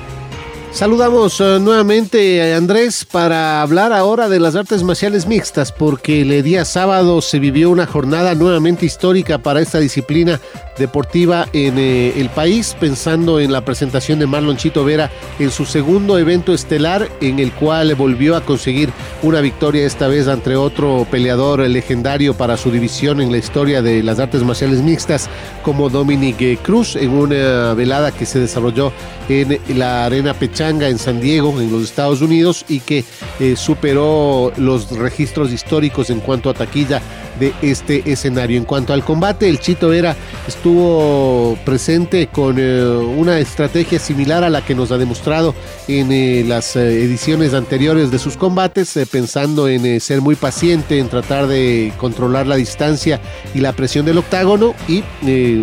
Saludamos 0.70 1.40
uh, 1.40 1.58
nuevamente 1.58 2.52
a 2.52 2.56
Andrés 2.56 3.04
para 3.04 3.62
hablar 3.62 3.92
ahora 3.92 4.28
de 4.28 4.38
las 4.38 4.54
artes 4.54 4.82
marciales 4.82 5.26
mixtas, 5.26 5.72
porque 5.72 6.20
el 6.20 6.42
día 6.42 6.64
sábado 6.64 7.20
se 7.22 7.38
vivió 7.38 7.70
una 7.70 7.86
jornada 7.86 8.34
nuevamente 8.34 8.86
histórica 8.86 9.38
para 9.38 9.60
esta 9.60 9.80
disciplina 9.80 10.38
deportiva 10.78 11.48
en 11.52 11.78
eh, 11.78 12.12
el 12.16 12.28
país, 12.30 12.76
pensando 12.78 13.40
en 13.40 13.50
la 13.50 13.64
presentación 13.64 14.20
de 14.20 14.26
Marlon 14.26 14.56
Chito 14.56 14.84
Vera 14.84 15.10
en 15.38 15.50
su 15.50 15.64
segundo 15.64 16.18
evento 16.18 16.54
estelar, 16.54 17.08
en 17.20 17.40
el 17.40 17.52
cual 17.52 17.94
volvió 17.96 18.36
a 18.36 18.42
conseguir 18.42 18.90
una 19.22 19.40
victoria 19.40 19.84
esta 19.84 20.06
vez 20.06 20.28
ante 20.28 20.54
otro 20.54 21.06
peleador 21.10 21.60
legendario 21.60 22.34
para 22.34 22.56
su 22.56 22.70
división 22.70 23.20
en 23.20 23.32
la 23.32 23.38
historia 23.38 23.82
de 23.82 24.02
las 24.04 24.20
artes 24.20 24.44
marciales 24.44 24.82
mixtas, 24.82 25.28
como 25.64 25.88
Dominic 25.88 26.62
Cruz, 26.62 26.94
en 26.94 27.10
una 27.10 27.74
velada 27.74 28.12
que 28.12 28.26
se 28.26 28.38
desarrolló 28.38 28.92
en 29.28 29.58
la 29.76 30.06
Arena 30.06 30.34
Pechanga 30.58 30.88
en 30.88 30.98
San 30.98 31.20
Diego, 31.20 31.60
en 31.60 31.70
los 31.70 31.84
Estados 31.84 32.20
Unidos, 32.20 32.64
y 32.68 32.80
que 32.80 33.04
eh, 33.38 33.54
superó 33.54 34.52
los 34.56 34.90
registros 34.90 35.52
históricos 35.52 36.10
en 36.10 36.18
cuanto 36.18 36.50
a 36.50 36.54
taquilla 36.54 37.00
de 37.38 37.52
este 37.62 38.02
escenario. 38.10 38.58
En 38.58 38.64
cuanto 38.64 38.92
al 38.92 39.04
combate, 39.04 39.48
el 39.48 39.60
Chito 39.60 39.90
Vera 39.90 40.16
estuvo 40.48 41.56
presente 41.64 42.26
con 42.26 42.56
eh, 42.58 42.82
una 42.82 43.38
estrategia 43.38 44.00
similar 44.00 44.42
a 44.42 44.50
la 44.50 44.64
que 44.64 44.74
nos 44.74 44.90
ha 44.90 44.98
demostrado 44.98 45.54
en 45.86 46.10
eh, 46.10 46.44
las 46.44 46.74
ediciones 46.74 47.54
anteriores 47.54 48.10
de 48.10 48.18
sus 48.18 48.36
combates, 48.36 48.98
pensando 49.12 49.68
en 49.68 50.00
ser 50.00 50.20
muy 50.20 50.34
paciente, 50.34 50.98
en 50.98 51.08
tratar 51.08 51.46
de 51.46 51.92
controlar 51.98 52.48
la 52.48 52.56
distancia 52.56 53.20
y 53.54 53.60
la 53.60 53.74
presión 53.74 54.04
del 54.06 54.18
octágono 54.18 54.74
y 54.88 55.04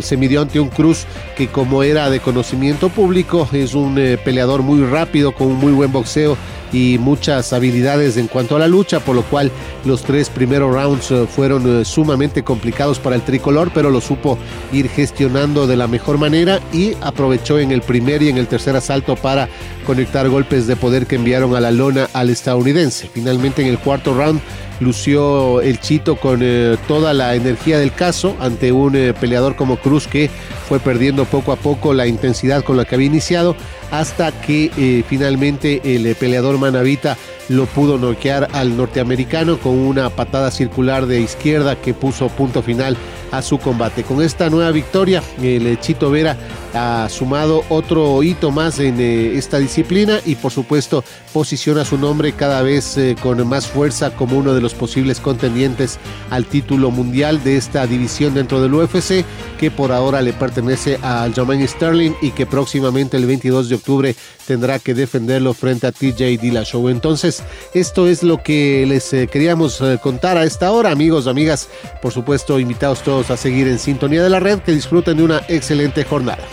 se 0.02 0.16
midió 0.16 0.42
ante 0.42 0.62
un 0.62 0.70
Cruz 0.70 1.06
que 1.36 1.48
como 1.48 1.84
era 1.84 2.10
de 2.10 2.22
conocimiento 2.22 2.88
público 2.88 3.50
es 3.52 3.74
un 3.74 3.96
peleador 4.24 4.62
muy 4.62 4.85
rápido, 4.90 5.34
con 5.34 5.48
un 5.48 5.56
muy 5.56 5.74
buen 5.74 5.92
boxeo 5.92 6.38
y 6.72 6.98
muchas 7.00 7.54
habilidades 7.54 8.18
en 8.18 8.28
cuanto 8.28 8.56
a 8.56 8.60
la 8.60 8.68
lucha, 8.68 9.00
por 9.00 9.16
lo 9.16 9.24
cual 9.24 9.52
los 9.86 10.04
tres 10.04 10.30
primeros 10.30 10.74
rounds 10.74 11.12
eh, 11.12 11.26
fueron 11.28 11.82
eh, 11.82 11.86
sumamente 11.86 12.44
complicados 12.44 13.00
para 13.00 13.16
el 13.16 13.22
tricolor, 13.22 13.72
pero 13.74 13.90
lo 13.90 14.02
supo 14.02 14.38
ir 14.74 14.90
gestionando 14.90 15.68
de 15.68 15.78
la 15.78 15.88
mejor 15.88 16.18
manera 16.18 16.60
y 16.74 16.94
aprovechó 17.02 17.60
en 17.60 17.72
el 17.72 17.82
primer 17.82 18.22
y 18.24 18.30
en 18.30 18.38
el 18.38 18.48
tercer 18.48 18.76
asalto 18.76 19.16
para 19.16 19.48
conectar 19.86 20.28
golpes 20.28 20.68
de 20.68 20.76
poder 20.76 21.06
que 21.06 21.16
enviaron 21.16 21.56
a 21.56 21.62
la 21.62 21.72
lona 21.72 22.10
al 22.14 22.30
estadounidense. 22.30 23.10
Finalmente 23.14 23.62
en 23.62 23.70
el 23.70 23.80
cuarto 23.80 24.14
round 24.14 24.42
lució 24.80 25.62
el 25.62 25.80
Chito 25.80 26.16
con 26.18 26.40
eh, 26.42 26.78
toda 26.88 27.14
la 27.14 27.36
energía 27.36 27.80
del 27.80 27.94
caso 27.94 28.36
ante 28.40 28.72
un 28.72 28.94
peleador 29.20 29.56
como 29.56 29.78
Cruz 29.78 30.08
que 30.08 30.30
fue 30.68 30.80
perdiendo 30.80 31.26
poco 31.26 31.52
a 31.52 31.56
poco 31.56 31.94
la 31.94 32.08
intensidad 32.08 32.64
con 32.64 32.78
la 32.78 32.86
que 32.86 32.96
había 32.96 33.08
iniciado 33.08 33.56
hasta 33.92 34.32
que 34.42 34.72
eh, 34.78 35.04
finalmente 35.08 35.82
el 35.84 36.06
eh, 36.06 36.16
peleador 36.16 36.58
Manavita 36.58 37.18
lo 37.50 37.66
pudo 37.68 37.98
noquear 37.98 38.50
al 38.54 38.76
norteamericano 38.76 39.60
con 39.60 39.78
una 39.78 40.10
patada 40.10 40.50
circular 40.50 41.06
de 41.06 41.22
izquierda 41.22 41.76
que 41.76 41.94
puso 41.94 42.28
punto 42.30 42.64
final 42.64 42.98
su 43.42 43.58
combate. 43.58 44.04
Con 44.04 44.22
esta 44.22 44.50
nueva 44.50 44.72
victoria, 44.72 45.22
el 45.42 45.80
Chito 45.80 46.12
Vera 46.12 46.38
ha 46.76 47.08
sumado 47.10 47.64
otro 47.70 48.22
hito 48.22 48.52
más 48.52 48.80
en 48.80 49.00
eh, 49.00 49.38
esta 49.38 49.60
disciplina 49.60 50.20
y 50.26 50.36
por 50.36 50.52
supuesto 50.52 51.04
posiciona 51.34 51.86
su 51.86 51.98
nombre 51.98 52.34
cada 52.34 52.62
vez 52.62 52.98
eh, 52.98 53.16
con 53.22 53.48
más 53.48 53.68
fuerza 53.68 54.12
como 54.12 54.38
uno 54.38 54.54
de 54.54 54.62
los 54.62 54.74
posibles 54.74 55.22
contendientes 55.22 55.98
al 56.30 56.46
título 56.46 56.92
mundial 56.92 57.42
de 57.44 57.56
esta 57.56 57.88
división 57.88 58.34
dentro 58.34 58.62
del 58.62 58.74
UFC 58.74 59.24
que 59.58 59.72
por 59.72 59.94
ahora 59.94 60.22
le 60.22 60.34
pertenece 60.34 61.00
a 61.02 61.30
Jermaine 61.34 61.68
Sterling 61.68 62.12
y 62.22 62.32
que 62.32 62.46
próximamente 62.46 63.16
el 63.16 63.26
22 63.26 63.70
de 63.70 63.76
octubre 63.76 64.16
tendrá 64.46 64.80
que 64.80 64.94
defenderlo 64.94 65.54
frente 65.54 65.88
a 65.88 65.92
TJ 65.94 66.38
Dillashaw. 66.42 66.90
Entonces 66.90 67.42
esto 67.74 68.08
es 68.08 68.22
lo 68.22 68.44
que 68.44 68.86
les 68.86 69.14
eh, 69.14 69.28
queríamos 69.32 69.82
contar 70.02 70.38
a 70.38 70.44
esta 70.44 70.72
hora 70.72 70.92
amigos, 70.92 71.28
amigas, 71.28 71.70
por 72.02 72.12
supuesto 72.12 72.60
invitados 72.60 73.02
todos 73.02 73.25
a 73.30 73.38
seguir 73.38 73.68
en 73.68 73.80
sintonía 73.80 74.24
de 74.24 74.30
la 74.30 74.40
red, 74.40 74.60
que 74.60 74.72
disfruten 74.72 75.18
de 75.18 75.24
una 75.24 75.42
excelente 75.48 76.04
jornada. 76.04 76.44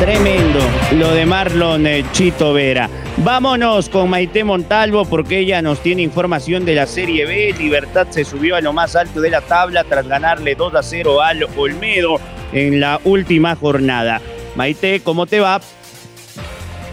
Tremendo 0.00 0.58
lo 0.98 1.12
de 1.12 1.24
Marlon 1.26 1.86
eh, 1.86 2.04
Chito 2.12 2.52
Vera. 2.52 2.90
Vámonos 3.18 3.88
con 3.88 4.10
Maite 4.10 4.42
Montalvo 4.42 5.04
porque 5.04 5.38
ella 5.38 5.62
nos 5.62 5.80
tiene 5.80 6.02
información 6.02 6.64
de 6.64 6.74
la 6.74 6.86
Serie 6.86 7.24
B. 7.24 7.54
Libertad 7.56 8.08
se 8.10 8.24
subió 8.24 8.56
a 8.56 8.60
lo 8.60 8.72
más 8.72 8.96
alto 8.96 9.20
de 9.20 9.30
la 9.30 9.42
tabla 9.42 9.84
tras 9.84 10.08
ganarle 10.08 10.56
2 10.56 10.74
a 10.74 10.82
0 10.82 11.22
al 11.22 11.46
Olmedo 11.56 12.18
en 12.52 12.80
la 12.80 13.00
última 13.04 13.54
jornada. 13.54 14.20
Maite, 14.56 15.00
¿cómo 15.04 15.26
te 15.26 15.38
va? 15.38 15.60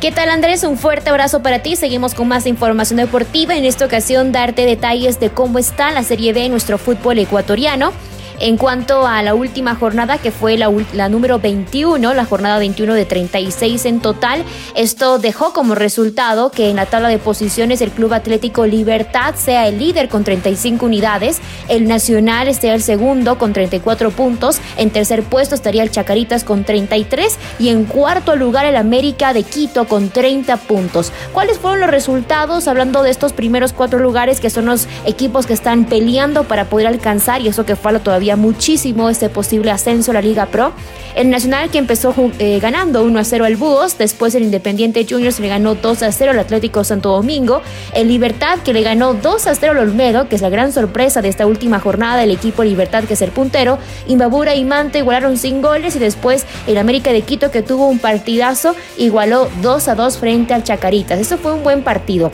¿Qué 0.02 0.14
tal 0.14 0.30
Andrés? 0.30 0.64
Un 0.64 0.78
fuerte 0.78 1.10
abrazo 1.10 1.42
para 1.42 1.60
ti. 1.60 1.76
Seguimos 1.76 2.14
con 2.14 2.26
más 2.30 2.46
información 2.46 2.98
deportiva. 2.98 3.58
En 3.58 3.66
esta 3.66 3.86
ocasión 3.86 4.32
darte 4.32 4.66
detalles 4.66 5.20
de 5.20 5.30
cómo 5.30 5.60
está 5.60 5.92
la 5.92 6.04
Serie 6.04 6.32
B 6.32 6.46
en 6.46 6.52
nuestro 6.52 6.78
fútbol 6.78 7.20
ecuatoriano. 7.20 7.92
En 8.41 8.56
cuanto 8.56 9.06
a 9.06 9.21
la 9.21 9.36
última 9.36 9.75
jornada, 9.75 10.17
que 10.17 10.32
fue 10.32 10.58
la, 10.58 11.10
número 11.10 11.39
21, 11.39 12.13
la 12.13 12.23
jornada 12.23 12.58
21 12.58 12.93
de 12.93 13.04
36 13.04 13.86
en 13.86 13.99
total, 13.99 14.45
esto 14.75 15.19
dejó 15.19 15.52
como 15.52 15.75
resultado 15.75 16.49
que 16.49 16.69
en 16.69 16.78
la 16.78 16.86
tabla 16.86 17.10
de 17.10 17.17
posiciones 17.17 17.82
el 17.82 17.91
Club 17.91 18.13
Atlético 18.13 18.65
Libertad 18.65 19.36
sea 19.36 19.67
el 19.67 19.78
líder 19.78 20.08
con 20.08 20.23
35 20.23 20.86
unidades, 20.86 21.41
el 21.67 21.86
Nacional 21.86 22.54
sea 22.56 22.75
el 22.75 22.82
segundo 22.82 23.38
con 23.38 23.52
34 23.52 24.12
puntos, 24.12 24.62
en 24.78 24.89
tercer 24.89 25.23
puesto 25.23 25.54
estaría 25.54 25.84
el 25.84 25.91
Chacaritas 25.91 26.45
con 26.45 26.63
33 26.63 27.38
y 27.60 27.67
en 27.67 27.84
cuarto 27.84 28.38
lugar 28.38 28.65
el 28.65 28.78
América 28.78 29.34
de 29.34 29.43
Quito 29.43 29.86
con 29.86 30.10
30 30.10 30.56
puntos. 30.56 31.12
¿Cuáles 31.34 31.58
fueron 31.58 31.82
los 31.82 31.89
resultados 31.89 32.69
hablando 32.69 33.04
de 33.04 33.12
estos 33.12 33.34
primeros 33.34 33.73
cuatro 33.73 33.99
lugares 33.99 34.39
que 34.39 34.49
son 34.49 34.65
los 34.65 34.88
equipos 35.06 35.45
que 35.45 35.54
están 35.54 35.84
peleando 35.86 36.45
para 36.45 36.65
poder 36.65 36.88
alcanzar 36.88 37.41
y 37.41 37.49
eso 37.49 37.65
que 37.65 37.75
falta 37.75 37.99
todavía 37.99 38.29
muchísimo 38.36 39.10
este 39.10 39.30
posible 39.30 39.72
ascenso 39.72 40.12
a 40.12 40.15
la 40.15 40.22
Liga 40.22 40.46
Pro? 40.48 40.72
El 41.15 41.30
Nacional 41.30 41.70
que 41.70 41.80
empezó 41.80 42.13
eh, 42.38 42.60
ganando 42.62 43.04
1 43.04 43.20
a 43.20 43.24
0 43.24 43.46
al 43.46 43.56
Búhos, 43.56 43.98
después 43.98 44.36
el 44.36 44.44
Independiente 44.44 45.06
Juniors 45.10 45.39
le 45.39 45.50
ganó 45.50 45.76
2 45.76 46.04
a 46.04 46.12
0 46.12 46.32
al 46.32 46.39
Atlético 46.39 46.84
Santo 46.84 47.10
Domingo, 47.10 47.62
el 47.94 48.08
Libertad 48.08 48.60
que 48.60 48.74
le 48.74 48.84
ganó 48.84 49.13
2 49.13 49.48
a 49.48 49.56
0 49.56 49.72
al 49.74 49.78
Olmedo, 49.80 50.30
que 50.30 50.36
es 50.36 50.42
la 50.42 50.50
gran 50.50 50.72
sorpresa 50.72 51.22
de 51.22 51.30
esta 51.30 51.48
última 51.48 51.80
jornada 51.80 52.18
del 52.18 52.32
equipo 52.32 52.63
Libertad 52.63 53.04
que 53.04 53.15
es 53.15 53.22
el 53.22 53.32
puntero, 53.32 53.80
Imbabura 54.08 54.56
y 54.56 54.65
Manta 54.65 55.00
igualaron 55.00 55.38
sin 55.38 55.62
goles 55.62 55.96
y 55.96 56.00
después 56.00 56.46
el 56.68 56.78
América 56.78 57.12
de 57.12 57.22
Quito 57.22 57.52
que 57.52 57.63
tuvo 57.63 57.88
un 57.88 58.00
partidazo 58.00 58.76
igualó 58.98 59.50
2 59.62 59.88
a 59.88 59.96
2 59.96 60.18
frente 60.18 60.54
al 60.54 60.63
Chacaritas. 60.63 61.20
Eso 61.20 61.38
fue 61.38 61.54
un 61.54 61.63
buen 61.63 61.84
partido. 61.84 62.32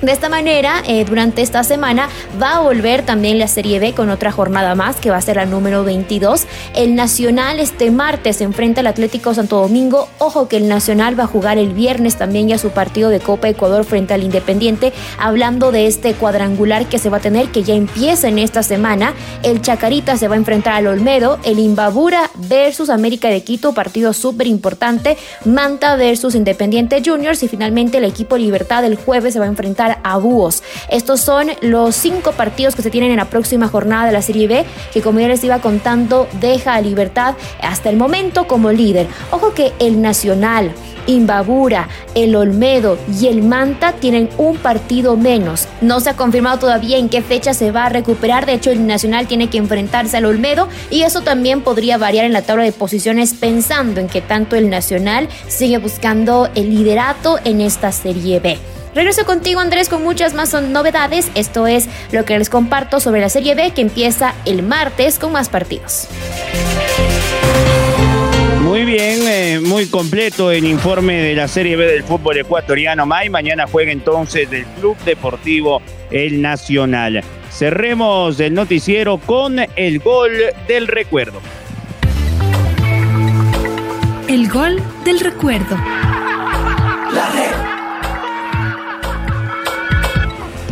De 0.00 0.12
esta 0.12 0.28
manera, 0.28 0.80
eh, 0.86 1.04
durante 1.04 1.42
esta 1.42 1.64
semana 1.64 2.08
va 2.40 2.56
a 2.56 2.60
volver 2.60 3.02
también 3.04 3.36
la 3.40 3.48
Serie 3.48 3.80
B 3.80 3.94
con 3.94 4.10
otra 4.10 4.30
jornada 4.30 4.76
más, 4.76 4.94
que 4.96 5.10
va 5.10 5.16
a 5.16 5.20
ser 5.20 5.36
la 5.36 5.44
número 5.44 5.82
22. 5.82 6.46
El 6.76 6.94
Nacional 6.94 7.58
este 7.58 7.90
martes 7.90 8.40
enfrenta 8.40 8.80
al 8.80 8.86
Atlético 8.86 9.34
Santo 9.34 9.60
Domingo. 9.60 10.08
Ojo 10.18 10.46
que 10.46 10.58
el 10.58 10.68
Nacional 10.68 11.18
va 11.18 11.24
a 11.24 11.26
jugar 11.26 11.58
el 11.58 11.70
viernes 11.70 12.14
también 12.14 12.46
ya 12.46 12.58
su 12.58 12.70
partido 12.70 13.10
de 13.10 13.18
Copa 13.18 13.48
Ecuador 13.48 13.84
frente 13.84 14.14
al 14.14 14.22
Independiente. 14.22 14.92
Hablando 15.18 15.72
de 15.72 15.88
este 15.88 16.14
cuadrangular 16.14 16.86
que 16.86 17.00
se 17.00 17.10
va 17.10 17.16
a 17.16 17.20
tener, 17.20 17.48
que 17.48 17.64
ya 17.64 17.74
empieza 17.74 18.28
en 18.28 18.38
esta 18.38 18.62
semana. 18.62 19.14
El 19.42 19.62
Chacarita 19.62 20.16
se 20.16 20.28
va 20.28 20.34
a 20.34 20.38
enfrentar 20.38 20.74
al 20.74 20.86
Olmedo. 20.86 21.40
El 21.42 21.58
Imbabura 21.58 22.30
versus 22.36 22.88
América 22.88 23.30
de 23.30 23.42
Quito, 23.42 23.74
partido 23.74 24.12
súper 24.12 24.46
importante. 24.46 25.16
Manta 25.44 25.96
versus 25.96 26.36
Independiente 26.36 27.02
Juniors. 27.04 27.42
Y 27.42 27.48
finalmente 27.48 27.98
el 27.98 28.04
equipo 28.04 28.36
Libertad 28.36 28.84
el 28.84 28.94
jueves 28.94 29.32
se 29.32 29.40
va 29.40 29.46
a 29.46 29.48
enfrentar 29.48 29.87
a 30.02 30.16
Búhos. 30.18 30.62
Estos 30.90 31.20
son 31.20 31.48
los 31.60 31.94
cinco 31.96 32.32
partidos 32.32 32.74
que 32.74 32.82
se 32.82 32.90
tienen 32.90 33.10
en 33.10 33.16
la 33.16 33.30
próxima 33.30 33.68
jornada 33.68 34.06
de 34.06 34.12
la 34.12 34.22
Serie 34.22 34.48
B, 34.48 34.64
que 34.92 35.02
como 35.02 35.20
ya 35.20 35.28
les 35.28 35.44
iba 35.44 35.60
contando, 35.60 36.28
deja 36.40 36.74
a 36.74 36.80
Libertad 36.80 37.34
hasta 37.62 37.90
el 37.90 37.96
momento 37.96 38.46
como 38.46 38.72
líder. 38.72 39.06
Ojo 39.30 39.54
que 39.54 39.72
el 39.78 40.00
Nacional, 40.02 40.72
Imbabura, 41.06 41.88
el 42.14 42.36
Olmedo 42.36 42.98
y 43.18 43.28
el 43.28 43.42
Manta 43.42 43.92
tienen 43.92 44.28
un 44.36 44.56
partido 44.56 45.16
menos. 45.16 45.66
No 45.80 46.00
se 46.00 46.10
ha 46.10 46.16
confirmado 46.16 46.58
todavía 46.58 46.98
en 46.98 47.08
qué 47.08 47.22
fecha 47.22 47.54
se 47.54 47.70
va 47.70 47.86
a 47.86 47.88
recuperar. 47.88 48.44
De 48.44 48.52
hecho, 48.52 48.70
el 48.70 48.86
Nacional 48.86 49.26
tiene 49.26 49.48
que 49.48 49.58
enfrentarse 49.58 50.18
al 50.18 50.26
Olmedo 50.26 50.68
y 50.90 51.02
eso 51.02 51.22
también 51.22 51.62
podría 51.62 51.96
variar 51.98 52.26
en 52.26 52.32
la 52.32 52.42
tabla 52.42 52.64
de 52.64 52.72
posiciones 52.72 53.34
pensando 53.34 54.00
en 54.00 54.08
que 54.08 54.20
tanto 54.20 54.56
el 54.56 54.68
Nacional 54.68 55.28
sigue 55.48 55.78
buscando 55.78 56.48
el 56.54 56.70
liderato 56.70 57.38
en 57.44 57.62
esta 57.62 57.90
Serie 57.90 58.40
B. 58.40 58.77
Regreso 58.94 59.24
contigo 59.24 59.60
Andrés 59.60 59.88
con 59.88 60.02
muchas 60.02 60.34
más 60.34 60.52
novedades. 60.54 61.30
Esto 61.34 61.66
es 61.66 61.88
lo 62.12 62.24
que 62.24 62.38
les 62.38 62.50
comparto 62.50 63.00
sobre 63.00 63.20
la 63.20 63.28
Serie 63.28 63.54
B 63.54 63.72
que 63.72 63.82
empieza 63.82 64.34
el 64.44 64.62
martes 64.62 65.18
con 65.18 65.32
más 65.32 65.48
partidos. 65.48 66.08
Muy 68.62 68.84
bien, 68.84 69.20
eh, 69.26 69.60
muy 69.60 69.86
completo 69.86 70.50
el 70.52 70.64
informe 70.64 71.22
de 71.22 71.34
la 71.34 71.48
Serie 71.48 71.74
B 71.74 71.86
del 71.86 72.04
fútbol 72.04 72.38
ecuatoriano. 72.38 73.06
May 73.06 73.30
mañana 73.30 73.66
juega 73.66 73.92
entonces 73.92 74.52
el 74.52 74.66
Club 74.78 74.96
Deportivo 75.04 75.80
El 76.10 76.42
Nacional. 76.42 77.24
Cerremos 77.50 78.38
el 78.40 78.54
noticiero 78.54 79.18
con 79.18 79.58
el 79.74 79.98
gol 80.00 80.32
del 80.68 80.86
recuerdo. 80.86 81.40
El 84.28 84.48
gol 84.48 84.82
del 85.04 85.20
recuerdo. 85.20 85.76
La 87.14 87.30
red. 87.32 87.57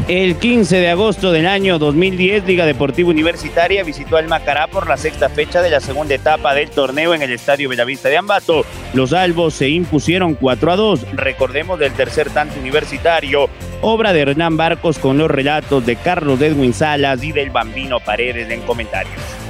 El 0.09 0.37
15 0.37 0.77
de 0.77 0.89
agosto 0.89 1.33
del 1.33 1.49
año 1.49 1.81
2010, 1.81 2.47
Liga 2.47 2.65
Deportiva 2.65 3.11
Universitaria 3.11 3.83
visitó 3.83 4.17
al 4.17 4.29
Macará 4.29 4.69
por 4.69 4.89
la 4.89 4.97
sexta 4.97 5.29
fecha 5.29 5.63
de 5.63 5.71
la 5.71 5.81
segunda 5.81 6.15
etapa 6.15 6.55
del 6.55 6.71
torneo 6.71 7.13
en 7.13 7.23
el 7.23 7.33
Estadio 7.33 7.69
Bellavista 7.69 8.09
de 8.09 8.17
Ambato. 8.17 8.65
Los 8.95 9.13
albos 9.13 9.55
se 9.55 9.69
impusieron 9.69 10.35
4 10.35 10.71
a 10.71 10.77
2. 10.77 11.07
Recordemos 11.15 11.81
del 11.81 11.93
tercer 11.93 12.31
tanto 12.31 12.61
universitario, 12.61 13.51
obra 13.81 14.13
de 14.13 14.21
Hernán 14.21 14.57
Barcos 14.57 15.01
con 15.01 15.19
los 15.19 15.29
relatos 15.29 15.85
de 15.85 15.97
Carlos 15.97 16.41
Edwin 16.41 16.73
Salas 16.73 17.25
y 17.25 17.33
del 17.33 17.51
Bambino 17.51 17.99
Paredes 17.99 18.49
en 18.49 18.61
comentarios. 18.61 19.46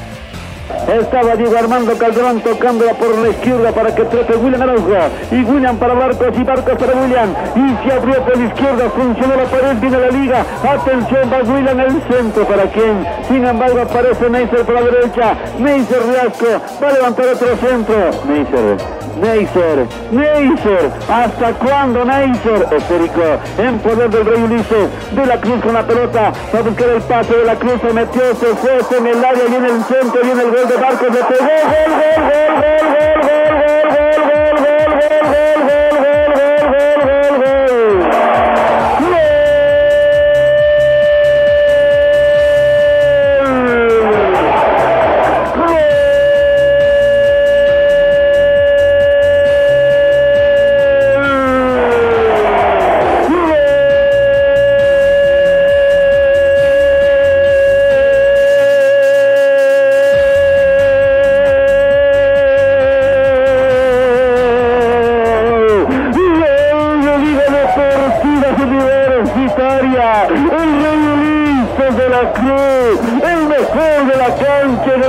Estaba 0.87 1.37
Diego 1.37 1.57
Armando 1.57 1.97
Calderón 1.97 2.41
tocándola 2.41 2.93
por 2.95 3.17
la 3.19 3.29
izquierda 3.29 3.73
para 3.73 3.95
que 3.95 4.05
trate 4.05 4.37
William 4.37 4.63
Araujo. 4.63 4.95
Y 5.31 5.43
William 5.43 5.77
para 5.77 5.95
Barcos 5.95 6.29
y 6.39 6.45
Barcos 6.45 6.75
para 6.79 6.93
William. 6.95 7.35
Y 7.55 7.87
se 7.87 7.93
abrió 7.93 8.23
por 8.23 8.37
la 8.37 8.45
izquierda, 8.45 8.91
funcionó 8.91 9.37
la 9.37 9.45
pared, 9.45 9.77
viene 9.81 9.99
la 9.99 10.09
liga. 10.09 10.45
Atención, 10.63 11.31
va 11.33 11.53
William 11.53 11.81
el 11.81 12.03
centro 12.11 12.45
para 12.47 12.65
quien. 12.65 13.07
Sin 13.29 13.45
embargo, 13.45 13.81
aparece 13.81 14.31
Neisser 14.31 14.65
por 14.65 14.75
la 14.75 14.83
derecha. 14.83 15.37
Neisser 15.59 16.03
Riasco 16.07 16.47
va 16.83 16.89
a 16.89 16.93
levantar 16.93 17.27
otro 17.27 17.57
centro. 17.57 17.97
Neisser 18.29 19.07
Neisser, 19.21 19.87
Neisser, 20.13 20.91
¿hasta 21.09 21.53
cuándo 21.55 22.05
Neisser? 22.05 22.67
Esférico, 22.71 23.23
en 23.57 23.79
poder 23.79 24.11
del 24.11 24.27
Rey 24.27 24.43
Ulises, 24.43 24.89
de 25.13 25.27
la 25.27 25.41
Cruz 25.41 25.63
con 25.63 25.73
la 25.73 25.87
pelota, 25.87 26.33
va 26.55 26.59
a 26.59 26.63
buscar 26.63 26.89
el 26.91 27.03
pase 27.03 27.35
de 27.35 27.45
la 27.45 27.55
Cruz, 27.55 27.81
se 27.81 27.93
metió, 27.95 28.23
se 28.35 28.47
fue, 28.57 28.99
en 28.99 29.07
el 29.07 29.25
área, 29.25 29.47
en 29.47 29.65
el 29.65 29.85
centro, 29.85 30.21
en 30.21 30.39
el 30.39 30.53
gol 30.57 30.69
de 30.69 30.77
Barcos, 30.77 31.13
le 31.13 31.23
pegó, 31.25 31.45
gol, 31.45 31.93
gol, 32.01 32.23
gol, 32.29 32.53
gol, 32.57 32.87
gol, 32.87 33.31
gol, 33.67 34.57
gol, 34.63 34.87
gol, 34.97 35.69
gol. 35.69 35.86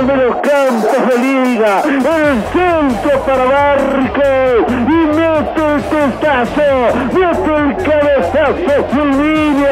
de 0.08 0.16
los 0.16 0.36
campos 0.36 1.06
de 1.06 1.18
liga, 1.18 1.82
el 1.84 2.42
centro 2.52 3.20
para 3.26 3.44
Barco 3.44 4.22
y 4.68 5.06
mete 5.06 5.62
el 5.66 5.82
testazo, 5.82 6.70
mete 7.12 7.52
el 7.54 7.76
cabezazo 7.76 8.88
Silvino, 8.90 9.68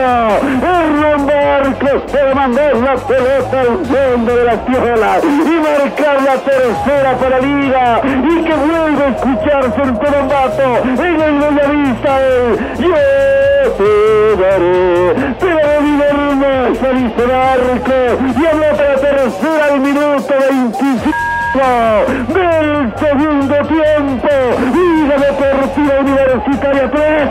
Hernán 0.62 1.26
Barcos 1.26 2.12
para 2.12 2.34
mandar 2.34 2.76
la 2.76 2.96
pelota 2.96 3.60
al 3.60 3.78
fondo 3.86 4.36
de 4.36 4.44
la 4.44 4.56
tierra 4.66 5.20
y 5.22 5.54
marcar 5.58 6.22
la 6.22 6.36
tercera 6.36 7.16
para 7.18 7.38
Liga 7.40 8.00
y 8.04 8.44
que 8.44 8.54
vuelva 8.54 9.04
a 9.04 9.08
escucharse 9.08 9.82
el 9.82 9.94
colombato 9.94 10.62
en 10.84 11.20
el 11.20 11.38
Bellavista, 11.38 12.18
yo 12.78 12.94
te 13.78 14.42
daré 14.42 15.45
daré 15.76 15.80
vida 15.80 16.08
hermosa 16.08 16.88
dice 16.92 17.26
Marco 17.26 17.92
y 18.40 18.46
habló 18.46 18.76
para 18.76 18.96
tercera 18.96 19.64
al 19.66 19.80
minuto 19.80 20.34
25 20.50 21.10
del 22.28 22.94
segundo 22.98 23.56
tiempo. 23.66 24.28
Liga 24.74 25.16
Deportiva 25.16 25.94
Universitaria 26.00 26.90
3 26.90 27.28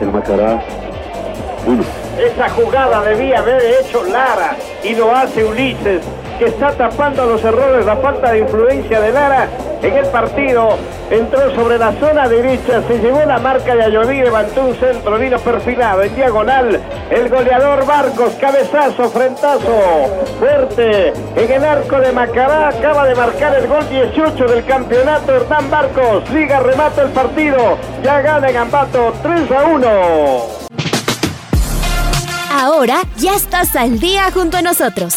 el 0.00 0.08
Macará 0.10 0.62
1 1.66 1.84
esa 2.18 2.48
jugada 2.50 3.02
debía 3.02 3.38
haber 3.38 3.60
hecho 3.80 4.04
Lara 4.04 4.56
y 4.84 4.94
lo 4.94 5.14
hace 5.14 5.44
Ulises, 5.44 6.02
que 6.38 6.46
está 6.46 6.72
tapando 6.72 7.26
los 7.26 7.42
errores, 7.44 7.86
la 7.86 7.96
falta 7.96 8.32
de 8.32 8.40
influencia 8.40 9.00
de 9.00 9.12
Lara 9.12 9.48
en 9.82 9.96
el 9.96 10.06
partido. 10.06 10.76
Entró 11.10 11.54
sobre 11.54 11.78
la 11.78 11.92
zona 11.92 12.28
derecha, 12.28 12.82
se 12.88 12.98
llevó 12.98 13.24
la 13.24 13.38
marca 13.38 13.74
de 13.74 13.84
Ayodí, 13.84 14.16
levantó 14.16 14.62
un 14.62 14.74
centro, 14.74 15.18
vino 15.18 15.38
perfilado 15.38 16.02
en 16.02 16.14
diagonal. 16.14 16.80
El 17.10 17.28
goleador 17.28 17.86
Barcos, 17.86 18.34
cabezazo, 18.40 19.10
frentazo, 19.10 20.24
fuerte 20.38 21.12
en 21.36 21.52
el 21.52 21.64
arco 21.64 21.98
de 22.00 22.12
Macará. 22.12 22.68
Acaba 22.68 23.06
de 23.06 23.14
marcar 23.14 23.54
el 23.54 23.66
gol 23.66 23.88
18 23.88 24.46
del 24.46 24.64
campeonato. 24.64 25.34
Hernán 25.34 25.70
Barcos, 25.70 26.28
liga, 26.30 26.60
remata 26.60 27.02
el 27.02 27.10
partido. 27.10 27.78
Ya 28.02 28.20
gana 28.22 28.48
en 28.48 28.56
Ambato 28.56 29.12
3 29.22 29.50
a 29.50 29.64
1. 29.64 30.64
Ahora 32.56 33.02
ya 33.16 33.34
estás 33.34 33.74
al 33.74 33.98
día 33.98 34.30
junto 34.32 34.56
a 34.56 34.62
nosotros. 34.62 35.16